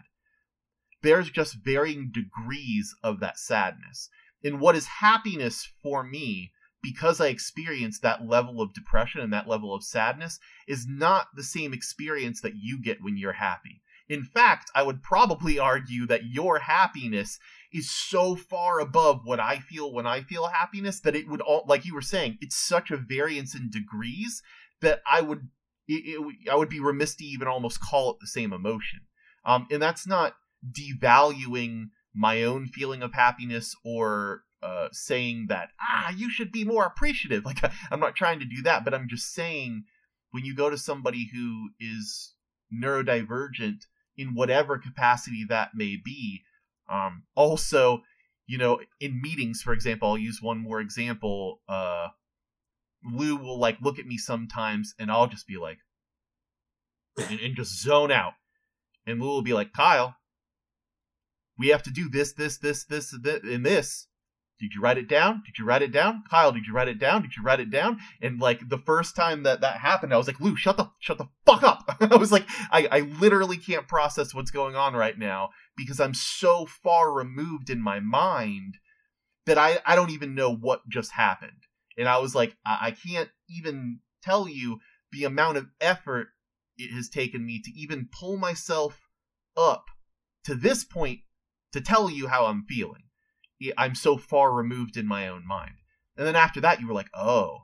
[1.01, 4.09] There's just varying degrees of that sadness.
[4.43, 6.51] And what is happiness for me,
[6.81, 11.43] because I experienced that level of depression and that level of sadness, is not the
[11.43, 13.81] same experience that you get when you're happy.
[14.09, 17.39] In fact, I would probably argue that your happiness
[17.71, 21.63] is so far above what I feel when I feel happiness that it would all,
[21.67, 24.43] like you were saying, it's such a variance in degrees
[24.81, 25.47] that I would
[25.87, 29.01] it, it, I would be remiss to even almost call it the same emotion.
[29.45, 30.35] Um, and that's not
[30.69, 36.85] devaluing my own feeling of happiness or uh, saying that ah you should be more
[36.85, 37.45] appreciative.
[37.51, 39.85] Like I'm not trying to do that, but I'm just saying
[40.31, 42.33] when you go to somebody who is
[42.73, 43.85] neurodivergent
[44.17, 46.43] in whatever capacity that may be.
[46.89, 48.03] Um, also,
[48.47, 51.61] you know, in meetings, for example, I'll use one more example.
[51.67, 52.09] Uh,
[53.03, 55.79] Lou will like look at me sometimes, and I'll just be like,
[57.17, 58.33] and, and just zone out.
[59.07, 60.15] And Lou will be like, Kyle,
[61.61, 64.07] we have to do this, this, this, this, this, and this.
[64.59, 65.43] Did you write it down?
[65.45, 66.23] Did you write it down?
[66.27, 67.21] Kyle, did you write it down?
[67.21, 67.99] Did you write it down?
[68.19, 71.19] And like the first time that that happened, I was like, Lou, shut the shut
[71.19, 71.97] the fuck up.
[72.01, 76.15] I was like, I, I literally can't process what's going on right now because I'm
[76.15, 78.77] so far removed in my mind
[79.45, 81.67] that I, I don't even know what just happened.
[81.95, 84.79] And I was like, I, I can't even tell you
[85.11, 86.29] the amount of effort
[86.77, 89.07] it has taken me to even pull myself
[89.55, 89.85] up
[90.43, 91.19] to this point
[91.73, 93.03] to tell you how I'm feeling.
[93.77, 95.75] I'm so far removed in my own mind.
[96.17, 97.59] And then after that, you were like, oh,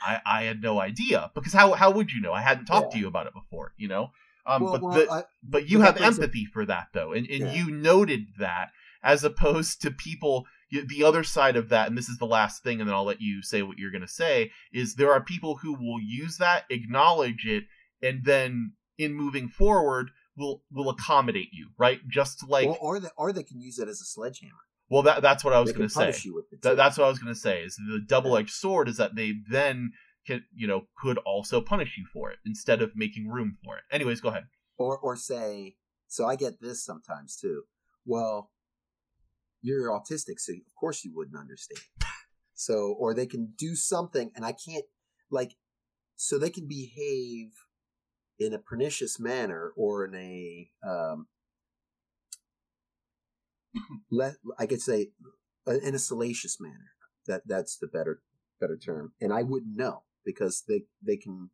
[0.00, 2.32] I, I had no idea because how how would you know?
[2.32, 2.98] I hadn't talked yeah.
[2.98, 4.10] to you about it before, you know.
[4.46, 7.46] Um, well, but well, the, I, but you have empathy for that though, and and
[7.46, 7.52] yeah.
[7.52, 8.70] you noted that
[9.02, 12.80] as opposed to people the other side of that and this is the last thing
[12.80, 15.56] and then I'll let you say what you're going to say is there are people
[15.56, 17.64] who will use that acknowledge it
[18.02, 22.00] and then in moving forward will will accommodate you right?
[22.08, 24.52] Just like or, or, the, or they can use it as a sledgehammer.
[24.90, 26.12] Well that that's what I was going to say.
[26.62, 29.34] that, that's what I was going to say is the double-edged sword is that they
[29.50, 29.92] then
[30.26, 33.84] can you know could also punish you for it instead of making room for it.
[33.90, 34.44] Anyways go ahead.
[34.76, 35.76] Or or say
[36.08, 37.62] so I get this sometimes too.
[38.04, 38.50] Well
[39.64, 41.80] you're autistic, so of course you wouldn't understand.
[42.54, 44.84] So, or they can do something, and I can't,
[45.30, 45.56] like,
[46.16, 47.48] so they can behave
[48.38, 51.26] in a pernicious manner or in a, um,
[54.10, 55.08] let, I could say,
[55.66, 56.90] in a salacious manner.
[57.26, 58.20] That that's the better
[58.60, 61.48] better term, and I wouldn't know because they they can,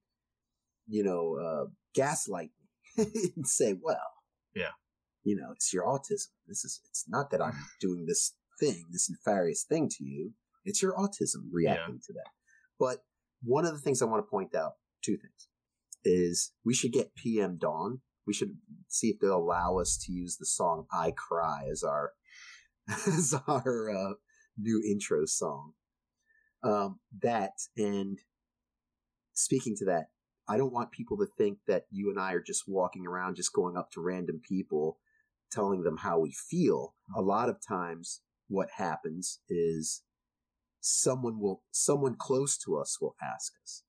[0.88, 2.50] you know, uh, gaslight
[2.96, 3.04] me
[3.36, 4.14] and say, well,
[4.52, 4.72] yeah,
[5.22, 6.28] you know, it's your autism.
[6.48, 10.32] This is, it's not that I'm doing this thing, this nefarious thing to you.
[10.64, 12.06] It's your autism reacting yeah.
[12.06, 12.30] to that.
[12.78, 12.98] But
[13.42, 14.72] one of the things I want to point out,
[15.04, 15.48] two things,
[16.04, 18.00] is we should get PM Dawn.
[18.26, 18.56] We should
[18.88, 22.12] see if they'll allow us to use the song "I Cry" as our
[22.88, 24.14] as our uh,
[24.58, 25.72] new intro song.
[26.62, 28.18] Um, that and
[29.32, 30.06] speaking to that,
[30.48, 33.52] I don't want people to think that you and I are just walking around, just
[33.52, 34.98] going up to random people
[35.50, 40.02] telling them how we feel, a lot of times what happens is
[40.80, 43.82] someone will, someone close to us will ask us,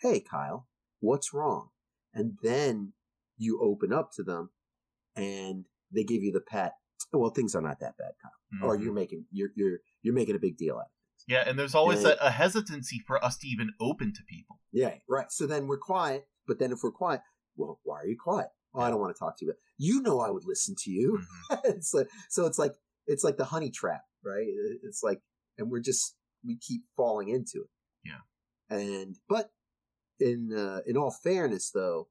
[0.00, 0.66] Hey, Kyle,
[1.04, 1.68] what's wrong?
[2.12, 2.92] And then
[3.36, 4.50] you open up to them
[5.16, 6.72] and they give you the pat.
[7.12, 8.30] Well, things are not that bad, Kyle.
[8.54, 8.64] Mm-hmm.
[8.64, 11.32] Or you're making, you're, you're, you're making a big deal out of it.
[11.32, 11.44] Yeah.
[11.48, 14.60] And there's always and, a, a hesitancy for us to even open to people.
[14.72, 14.94] Yeah.
[15.08, 15.30] Right.
[15.30, 16.26] So then we're quiet.
[16.46, 17.20] But then if we're quiet,
[17.56, 18.48] well, why are you quiet?
[18.74, 19.52] oh, I don't want to talk to you.
[19.52, 21.20] But you know, I would listen to you.
[21.50, 21.60] Mm-hmm.
[21.64, 22.74] it's like, so it's like,
[23.06, 24.46] it's like the honey trap, right?
[24.82, 25.20] It's like,
[25.58, 27.70] and we're just, we keep falling into it.
[28.04, 28.76] Yeah.
[28.76, 29.50] And, but
[30.20, 32.08] in, uh, in all fairness though,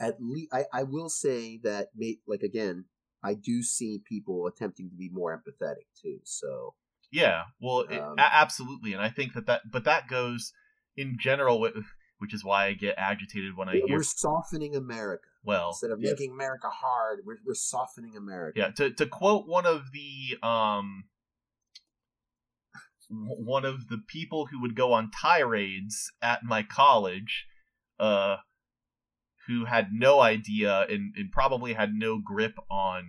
[0.00, 2.86] at least I, I will say that, may, like, again,
[3.22, 6.20] I do see people attempting to be more empathetic too.
[6.24, 6.74] So,
[7.12, 8.94] yeah, well, it, um, absolutely.
[8.94, 10.52] And I think that that, but that goes
[10.96, 11.74] in general with,
[12.18, 15.24] which is why I get agitated when I hear we're softening America.
[15.44, 18.58] Well, instead of making America hard, we're we're softening America.
[18.58, 21.04] Yeah, to to quote one of the um
[23.10, 27.46] one of the people who would go on tirades at my college,
[27.98, 28.36] uh,
[29.46, 33.04] who had no idea and, and probably had no grip on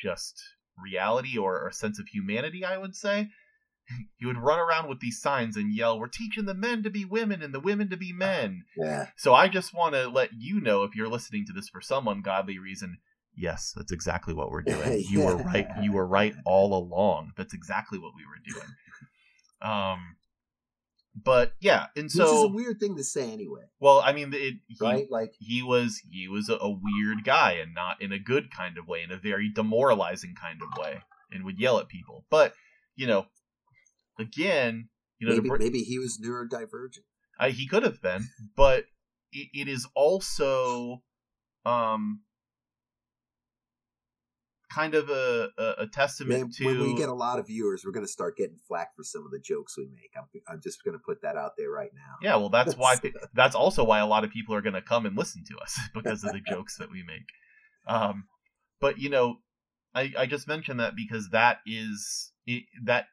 [0.00, 0.42] just
[0.82, 3.28] reality or, a sense of humanity, I would say.
[4.16, 7.04] he would run around with these signs and yell, "We're teaching the men to be
[7.04, 9.08] women and the women to be men." Yeah.
[9.16, 12.08] So I just want to let you know if you're listening to this for some
[12.08, 12.98] ungodly reason,
[13.36, 15.04] yes, that's exactly what we're doing.
[15.10, 15.68] You were right.
[15.82, 17.32] You were right all along.
[17.36, 18.74] That's exactly what we were doing.
[19.64, 20.16] Um
[21.14, 23.62] but yeah, and so Which is a weird thing to say anyway.
[23.78, 25.06] Well, I mean, it, he, right?
[25.08, 28.78] Like he was he was a, a weird guy, and not in a good kind
[28.78, 32.24] of way, in a very demoralizing kind of way, and would yell at people.
[32.30, 32.54] But
[32.96, 33.26] you know,
[34.18, 34.88] again,
[35.20, 37.04] you know, maybe, maybe he was neurodivergent.
[37.38, 38.86] Uh, he could have been, but
[39.32, 41.02] it, it is also
[41.64, 42.22] um
[44.74, 47.84] kind of a a, a testament Man, to when we get a lot of viewers,
[47.84, 50.10] we're going to start getting flack for some of the jokes we make.
[50.16, 52.16] I'm, I'm just going to put that out there right now.
[52.22, 52.36] yeah.
[52.36, 52.96] Well, that's why
[53.34, 55.78] that's also why a lot of people are going to come and listen to us
[55.94, 57.28] because of the jokes that we make.
[57.86, 58.24] Um,
[58.80, 59.36] but you know,
[59.94, 63.06] I I just mentioned that because that is it, that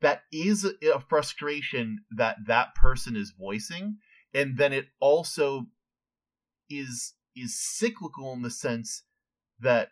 [0.00, 3.98] that is a frustration that that person is voicing
[4.34, 5.66] and then it also
[6.68, 9.04] is is cyclical in the sense
[9.60, 9.88] that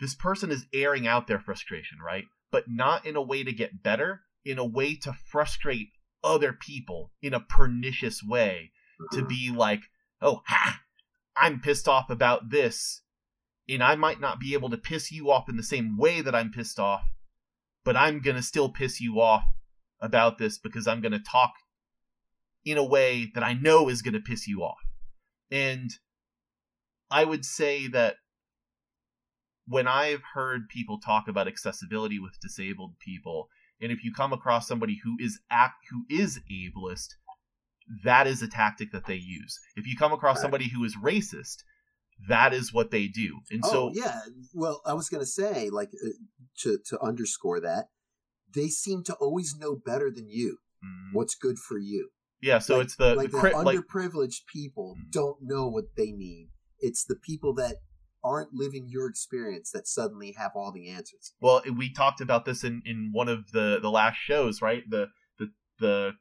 [0.00, 2.24] this person is airing out their frustration right?
[2.50, 5.88] But not in a way to get better in a way to frustrate
[6.22, 8.72] other people in a pernicious way
[9.12, 9.28] to Mhm.
[9.28, 9.82] be like
[10.20, 10.80] oh ha!
[11.36, 13.02] I'm pissed off about this
[13.68, 16.34] and i might not be able to piss you off in the same way that
[16.34, 17.04] i'm pissed off
[17.82, 19.44] but i'm gonna still piss you off
[20.00, 21.54] about this because i'm gonna talk
[22.64, 24.78] in a way that i know is gonna piss you off.
[25.50, 25.90] And
[27.10, 28.16] i would say that
[29.66, 33.48] when i've heard people talk about accessibility with disabled people
[33.80, 37.08] and if you come across somebody who is act who is ableist
[38.04, 40.42] that is a tactic that they use if you come across Right.
[40.42, 41.58] somebody who is racist
[42.28, 44.20] that is what they do and oh so yeah,
[44.54, 46.10] well, I was going to say, like, uh,
[46.62, 47.88] to to underscore that,
[48.54, 52.10] they seem to always know better than you mm, what's good for you.
[52.40, 55.10] yeah so like- it's the, like the the cri- like underprivileged people Mm.
[55.10, 56.50] don't know what they need.
[56.78, 57.78] It's the people that
[58.24, 61.34] aren't living your experience that suddenly have all the answers.
[61.40, 64.82] Well, we talked about this in, in one of the, the last shows, right?
[64.88, 65.08] The
[65.38, 65.48] the
[65.78, 66.12] the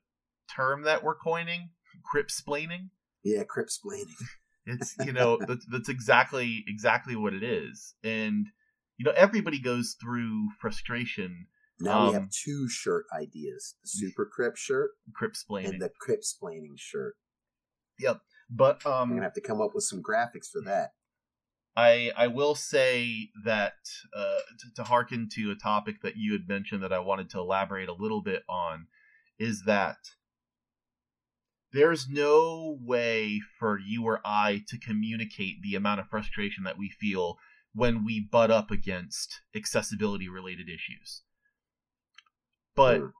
[0.53, 1.69] term that we're coining,
[2.13, 2.89] cripsplaining.
[3.23, 4.13] Yeah, crip splaining.
[4.65, 8.47] It's you know that's, that's exactly exactly what it is, and
[8.95, 11.47] you know everybody goes through frustration,
[11.81, 14.91] Now we have Um, two shirt ideas: the super crip shirt
[15.21, 15.67] cripsplaining.
[15.67, 17.15] and the crip splaining shirt.
[18.49, 20.91] but um, I'm um, gonna have to come up with some graphics for that.
[21.75, 23.73] I I will say that
[24.15, 27.39] uh, to, to hearken to a topic that you had mentioned that I wanted to
[27.39, 28.87] elaborate a little bit on
[29.39, 29.97] is that
[31.71, 36.89] there's no way for you or I to communicate the amount of frustration that we
[36.89, 37.37] feel
[37.73, 41.23] when we butt up against accessibility related issues.
[42.75, 43.11] But Mm.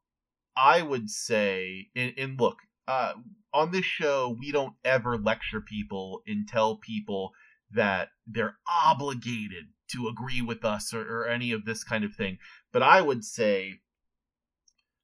[0.55, 3.13] I would say, and, and look, uh,
[3.53, 7.33] on this show, we don't ever lecture people and tell people
[7.73, 12.37] that they're obligated to agree with us or, or any of this kind of thing.
[12.71, 13.79] But I would say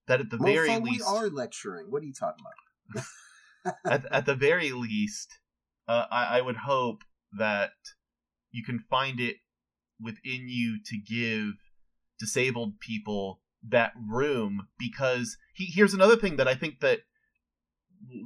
[0.07, 1.91] that at the very Mofo, least, we are lecturing.
[1.91, 2.43] What are you talking
[2.93, 3.05] about?
[3.85, 5.39] at, at the very least,
[5.87, 7.03] uh, I, I would hope
[7.37, 7.71] that
[8.51, 9.37] you can find it
[10.01, 11.53] within you to give
[12.19, 16.99] disabled people that room because he, here's another thing that I think that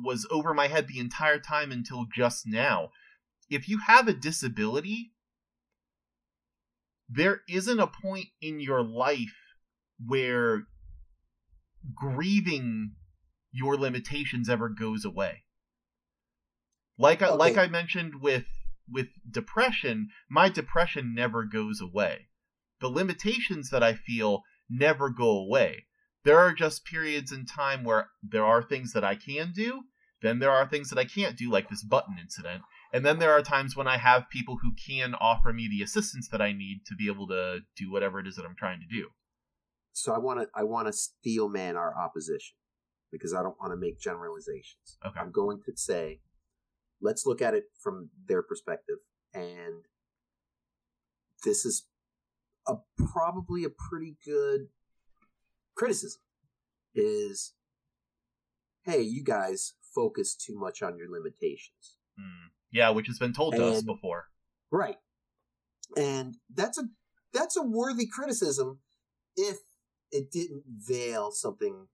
[0.04, 2.90] was over my head the entire time until just now.
[3.50, 5.14] If you have a disability,
[7.10, 9.36] there isn't a point in your life
[10.06, 10.64] where
[11.96, 12.94] grieving
[13.52, 15.44] your limitations ever goes away.
[16.98, 18.46] Like I, like I mentioned with
[18.90, 22.30] with depression, my depression never goes away.
[22.82, 25.88] The limitations that I feel never go away.
[26.24, 29.84] There are just periods in time where there are things that I can do,
[30.22, 32.64] then there are things that I can't do like this button incident,
[32.94, 36.30] and then there are times when I have people who can offer me the assistance
[36.30, 38.86] that I need to be able to do whatever it is that I'm trying to
[38.86, 39.08] do.
[39.94, 42.56] So I want to I want to steel man our opposition
[43.12, 44.98] because I don't want to make generalizations.
[45.06, 45.20] Okay.
[45.20, 46.22] I'm going to say,
[47.02, 48.98] let's look at it from their perspective,
[49.34, 49.86] and
[51.44, 51.88] this is
[52.68, 52.76] a
[53.12, 54.68] probably a pretty good
[55.76, 56.22] criticism.
[56.94, 57.54] Is
[58.84, 61.98] hey, you guys focus too much on your limitations.
[62.20, 62.53] Hmm.
[62.74, 64.26] Yeah, which has been told to us before.
[64.72, 64.98] Right.
[65.96, 66.84] And that's a
[67.34, 68.80] that's a worthy criticism
[69.38, 69.58] if
[70.12, 71.88] it didn't veil something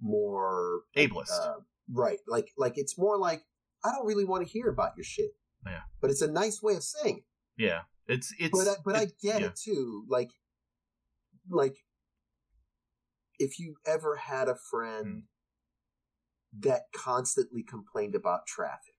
[0.00, 1.30] more Ableist.
[1.32, 1.54] uh,
[1.92, 2.18] right.
[2.26, 3.42] Like like it's more like
[3.84, 5.30] I don't really want to hear about your shit.
[5.66, 5.80] Yeah.
[6.00, 7.62] But it's a nice way of saying it.
[7.64, 8.56] yeah, it's it's.
[8.56, 9.46] But I, but I get yeah.
[9.48, 10.04] it too.
[10.08, 10.30] Like
[11.50, 11.78] like
[13.40, 15.24] if you ever had a friend
[16.54, 16.60] Hmm.
[16.60, 18.94] that constantly complained about traffic,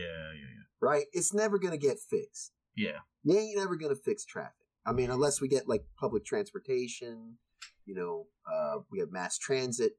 [0.00, 0.64] Yeah, yeah, yeah.
[0.80, 1.04] right?
[1.12, 2.52] It's never going to get fixed.
[2.76, 2.90] yeah,
[3.24, 3.32] yeah.
[3.34, 4.66] you ain't never gonna fix traffic.
[4.86, 7.38] I mean, unless we get like public transportation,
[7.86, 9.92] you know, uh, we have mass transit,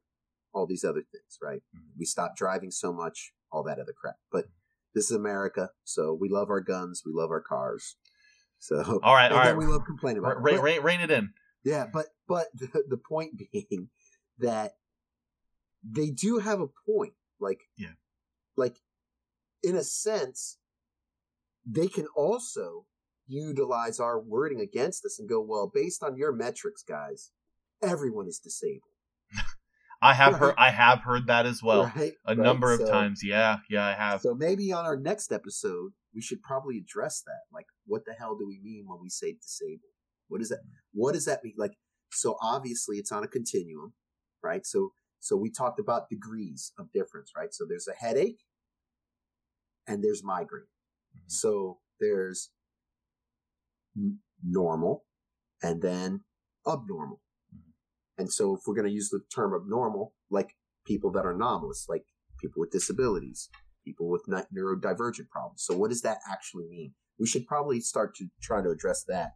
[0.53, 1.61] all these other things, right?
[1.75, 1.91] Mhm.
[1.97, 4.15] We stop driving so much, all that other crap.
[4.31, 4.45] But
[4.93, 7.95] this is America, so we love our guns, we love our cars.
[8.59, 10.55] So All right, all we love complaining about Ra- it.
[10.57, 11.33] But- ra- rein it in.
[11.63, 13.89] yeah, but but the, the point being
[14.39, 14.73] that
[15.83, 17.13] they do have a point.
[17.39, 17.93] Like Yeah.
[18.57, 18.77] like
[19.65, 20.57] in a sense,
[21.65, 22.85] they can also
[23.27, 27.31] utilize our wording against us and go, well, based on your metrics, guys,
[27.81, 28.81] everyone is disabled.
[30.01, 32.13] I have heard I have heard that as well right?
[32.25, 33.21] a Right, number of so- times.
[33.23, 34.21] Yeah, yeah, I have.
[34.21, 37.41] So maybe on our next episode, we should probably address that.
[37.51, 39.93] Like, what the hell do we mean when we say disabled?
[40.27, 40.59] What does that?
[40.93, 41.55] What does that mean?
[41.57, 41.73] Like,
[42.11, 43.93] so obviously it's on a continuum,
[44.43, 44.65] right?
[44.65, 47.51] So, so we talked about degrees of difference, right?
[47.53, 48.41] So there's a headache,
[49.87, 50.67] and there's migraine.
[51.15, 51.31] Mhm.
[51.31, 52.51] So there's
[53.95, 55.05] n- normal,
[55.61, 56.25] and then
[56.67, 57.21] abnormal.
[57.53, 57.73] Mhm.
[58.17, 61.87] And so if we're going to use the term abnormal, like people that are anomalous,
[61.87, 62.05] like
[62.39, 63.49] people with disabilities,
[63.83, 65.63] people with neurodivergent problems.
[65.63, 66.95] So what does that actually mean?
[67.17, 69.33] We should probably start to try to address that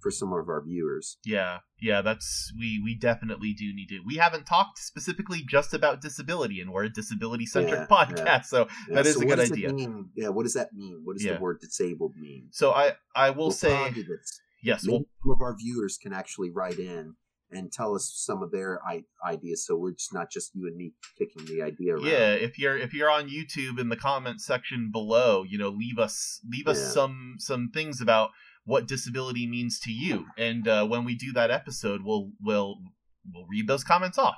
[0.00, 1.18] for some of our viewers.
[1.24, 4.00] Yeah, yeah, that's we we definitely do need to.
[4.06, 8.40] We haven't talked specifically just about disability, and we're a disability centric Yeah, podcast, yeah.
[8.42, 9.72] so That is so a what good does idea.
[9.72, 10.10] mean?
[10.14, 11.00] Yeah, what does that mean?
[11.04, 11.34] What does Yeah.
[11.34, 12.48] the word disabled mean?
[12.52, 13.92] so I I will We'll say
[14.62, 14.84] yes.
[14.84, 17.14] Maybe Well, some of our viewers can actually write in
[17.50, 20.76] and tell us some of their I- ideas, so we're just not just you and
[20.76, 22.04] me kicking the idea around.
[22.04, 22.32] yeah.
[22.34, 26.40] If you're if you're on YouTube in the comment section below, you know, leave us
[26.46, 28.30] leave us some some things about
[28.68, 32.76] what disability means to you, and uh, when we do that episode, we'll we'll
[33.32, 34.36] we'll read those comments off.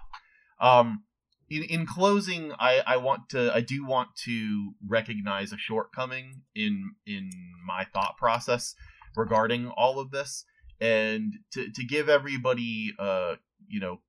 [0.61, 1.03] Um,
[1.49, 6.93] in, in closing, I, I want to I do want to recognize a shortcoming in
[7.05, 7.31] in
[7.66, 8.76] my thought process
[9.16, 10.45] regarding all of this,
[10.81, 13.35] and to, to give everybody uh
[13.68, 14.01] you know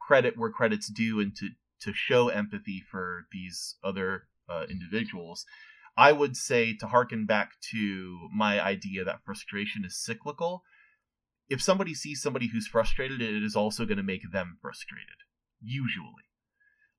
[0.00, 1.50] credit where credit's due, and to
[1.82, 5.44] to show empathy for these other uh, individuals.
[5.96, 10.62] I would say to harken back to my idea that frustration is cyclical.
[11.48, 15.16] If somebody sees somebody who's frustrated, it is also going to make them frustrated,
[15.60, 16.24] usually.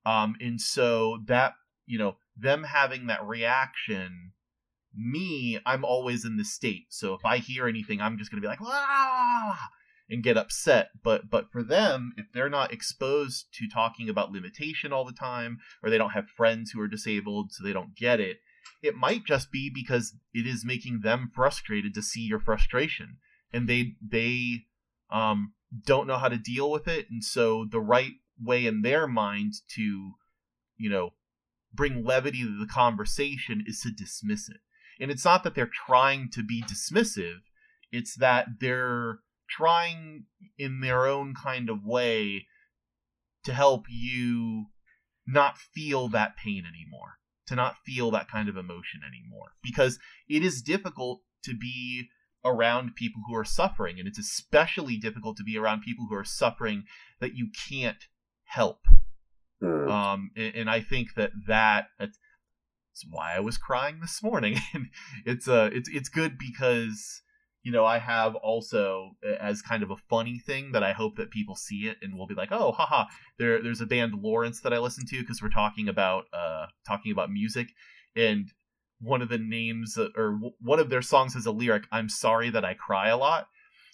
[0.04, 1.52] Um, and so that,
[1.86, 4.32] you know, them having that reaction,
[4.94, 6.86] me, I'm always in the state.
[6.88, 9.68] So if I hear anything, I'm just going to be like, ah,
[10.10, 10.88] and get upset.
[11.04, 15.58] But but for them, if they're not exposed to talking about limitation all the time,
[15.82, 18.38] or they don't have friends who are disabled, so they don't get it,
[18.82, 23.18] it might just be because it is making them frustrated to see your frustration,
[23.52, 24.64] and they they
[25.10, 25.54] um
[25.84, 29.54] don't know how to deal with it, and so the right way in their mind
[29.74, 30.12] to
[30.76, 31.14] you know
[31.72, 34.58] bring levity to the conversation is to dismiss it.
[35.00, 37.40] And it's not that they're trying to be dismissive,
[37.92, 40.24] it's that they're trying
[40.58, 42.46] in their own kind of way
[43.44, 44.66] to help you
[45.26, 47.18] not feel that pain anymore,
[47.48, 49.52] to not feel that kind of emotion anymore.
[49.62, 52.08] Because it is difficult to be
[52.44, 56.24] around people who are suffering, and it's especially difficult to be around people who are
[56.24, 56.84] suffering
[57.20, 58.06] that you can't
[58.44, 58.78] help
[59.60, 59.88] Hmm.
[59.88, 62.18] um and, and i think that that that's
[63.10, 64.86] why i was crying this morning and
[65.26, 67.22] it's uh it's it's good because
[67.62, 71.16] you know i have also uh, as kind of a funny thing that i hope
[71.16, 73.04] that people see it and will be like oh haha
[73.38, 77.12] there there's a band lawrence that i listen to because we're talking about uh talking
[77.12, 77.68] about music.
[78.16, 78.50] And
[79.00, 82.08] one of the names uh, or w- one of their songs has a lyric i'm
[82.08, 83.46] sorry that i cry a lot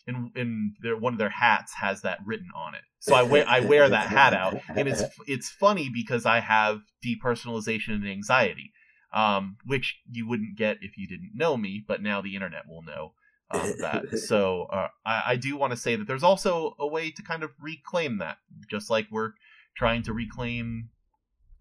[0.06, 2.82] and and their one of their hats has that written on it.
[3.00, 6.80] So i wear i wear that hat out and it's it's funny because I have
[7.04, 8.72] depersonalization and anxiety,
[9.12, 12.82] um, which you wouldn't get if you didn't know me, but now the internet will
[12.82, 13.14] know
[13.50, 14.18] um, that.
[14.18, 17.42] So uh, I, I do want to say that there's also a way to kind
[17.42, 18.38] of reclaim that,
[18.70, 19.32] just like we're
[19.76, 20.90] trying to reclaim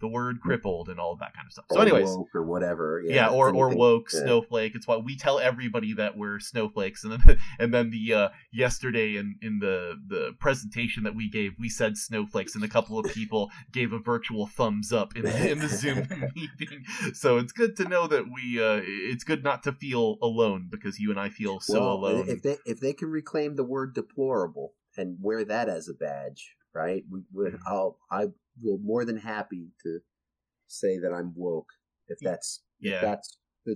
[0.03, 1.63] the word crippled and all of that kind of stuff.
[1.71, 3.01] So, Or anyways, or whatever.
[3.05, 4.19] Yeah, yeah, or or woke yeah.
[4.19, 4.75] snowflake.
[4.75, 9.15] It's why we tell everybody that we're snowflakes, and then and then the uh, yesterday
[9.15, 13.05] in in the the presentation that we gave, we said snowflakes, and a couple of
[13.13, 16.83] people gave a virtual thumbs up in the, in the Zoom meeting.
[17.13, 18.61] So it's good to know that we.
[18.61, 22.25] Uh, it's good not to feel alone because you and I feel so well, alone.
[22.27, 26.55] If they if they can reclaim the word deplorable and wear that as a badge,
[26.73, 27.05] right?
[27.09, 27.59] We, we Mhm.
[27.65, 28.27] I'll I
[28.61, 29.99] will more than happy to
[30.67, 31.69] say that I'm woke
[32.07, 33.75] if that's yeah, if that's the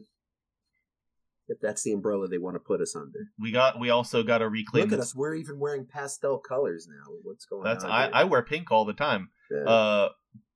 [1.47, 3.29] if that's the umbrella they want to put us under.
[3.39, 3.79] we got.
[3.79, 4.83] We also got to reclaim.
[4.83, 7.13] Look at the- us, we're even wearing pastel colors now.
[7.23, 7.91] What's going That's on?
[7.91, 8.09] I.
[8.09, 9.29] I wear pink all the time.
[9.51, 9.69] Yeah.
[9.69, 10.09] Uh,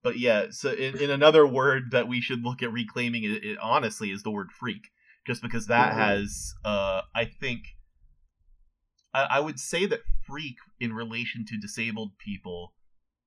[0.04, 3.58] but yeah, so in, in another word that we should look at reclaiming, it, it
[3.62, 4.90] honestly is the word freak,
[5.28, 5.96] just because that Mhm.
[5.96, 7.62] has, uh, I think,
[9.14, 12.74] I, I would say that freak in relation to disabled people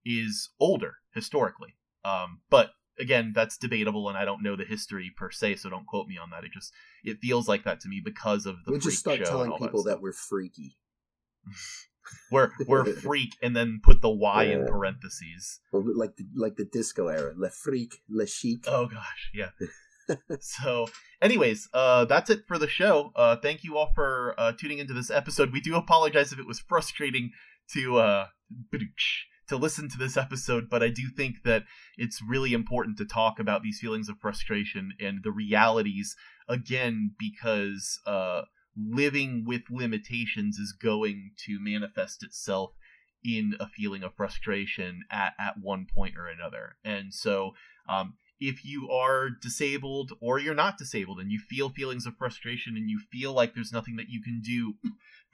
[0.05, 1.77] is older historically.
[2.05, 5.87] Um, but again, that's debatable, and I don't know the history per se, so don't
[5.87, 6.45] quote me on that.
[6.45, 9.53] It just it feels like that to me because of the freak just start telling
[9.53, 10.77] people that, that we're freaky.
[12.31, 15.61] we're we're freak, and then put the Y in parentheses.
[15.73, 18.65] Like the like the disco era, le freak, le chic.
[18.67, 19.51] Oh gosh, yeah.
[20.41, 20.87] so,
[21.23, 23.11] anyways, uh, that's it for the show.
[23.17, 25.53] Uh, thank you all for uh, tuning into this episode.
[25.53, 27.31] We do apologize if it was frustrating
[27.73, 28.27] to uh,
[29.49, 31.65] to listen to this episode, but I do think that
[31.97, 36.17] it's really important to talk about these feelings of frustration and the realities
[36.49, 38.43] again because uh,
[38.77, 42.73] living with limitations is going to manifest itself
[43.25, 46.77] in a feeling of frustration at, at one point or another.
[46.85, 47.53] And so,
[47.89, 52.77] um, if you are disabled or you're not disabled and you feel feelings of frustration
[52.77, 54.75] and you feel like there's nothing that you can do,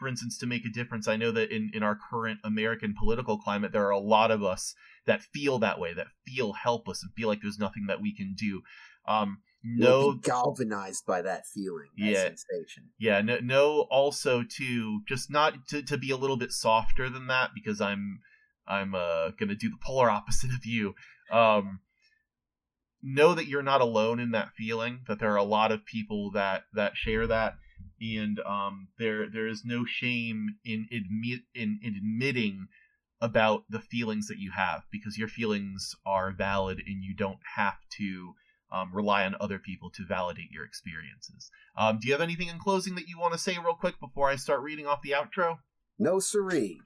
[0.01, 3.39] for instance, to make a difference, I know that in, in our current American political
[3.39, 4.75] climate, there are a lot of us
[5.07, 8.35] that feel that way, that feel helpless and feel like there's nothing that we can
[8.37, 8.63] do.
[9.07, 12.23] Um, no galvanized by that feeling that yeah.
[12.23, 12.85] sensation.
[12.99, 17.27] Yeah no, no also to just not to, to be a little bit softer than
[17.27, 18.21] that because i'm
[18.67, 20.95] i'm uh gonna do the polar opposite of you.
[21.31, 21.81] Um
[23.03, 26.31] know that you're not alone in that feeling that there are a lot of people
[26.33, 27.55] that that share that
[28.01, 32.69] and um there there is no shame in admit in, in admitting
[33.21, 37.77] about the feelings that you have because your feelings are valid and you don't have
[37.91, 38.35] to
[38.73, 41.51] um, rely on other people to validate your experiences.
[41.77, 44.29] Um, do you have anything in closing that you want to say real quick before
[44.29, 45.59] I start reading off the outro?
[45.99, 46.81] No, siree.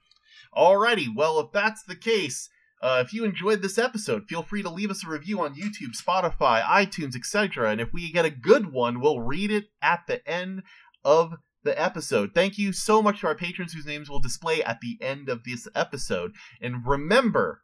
[0.55, 2.49] Alrighty, well, if that's the case,
[2.81, 5.95] uh, if you enjoyed this episode, feel free to leave us a review on YouTube,
[5.95, 7.71] Spotify, iTunes, etc.
[7.71, 10.63] And if we get a good one, we'll read it at the end
[11.05, 12.31] of the episode.
[12.33, 15.43] Thank you so much to our patrons whose names will display at the end of
[15.43, 16.33] this episode.
[16.61, 17.61] And remember,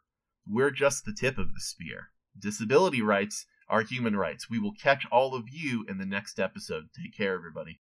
[0.48, 2.10] we're just the tip of the spear.
[2.40, 4.50] Disability rights are human rights.
[4.50, 6.86] We will catch all of you in the next episode.
[6.96, 7.80] Take care, everybody.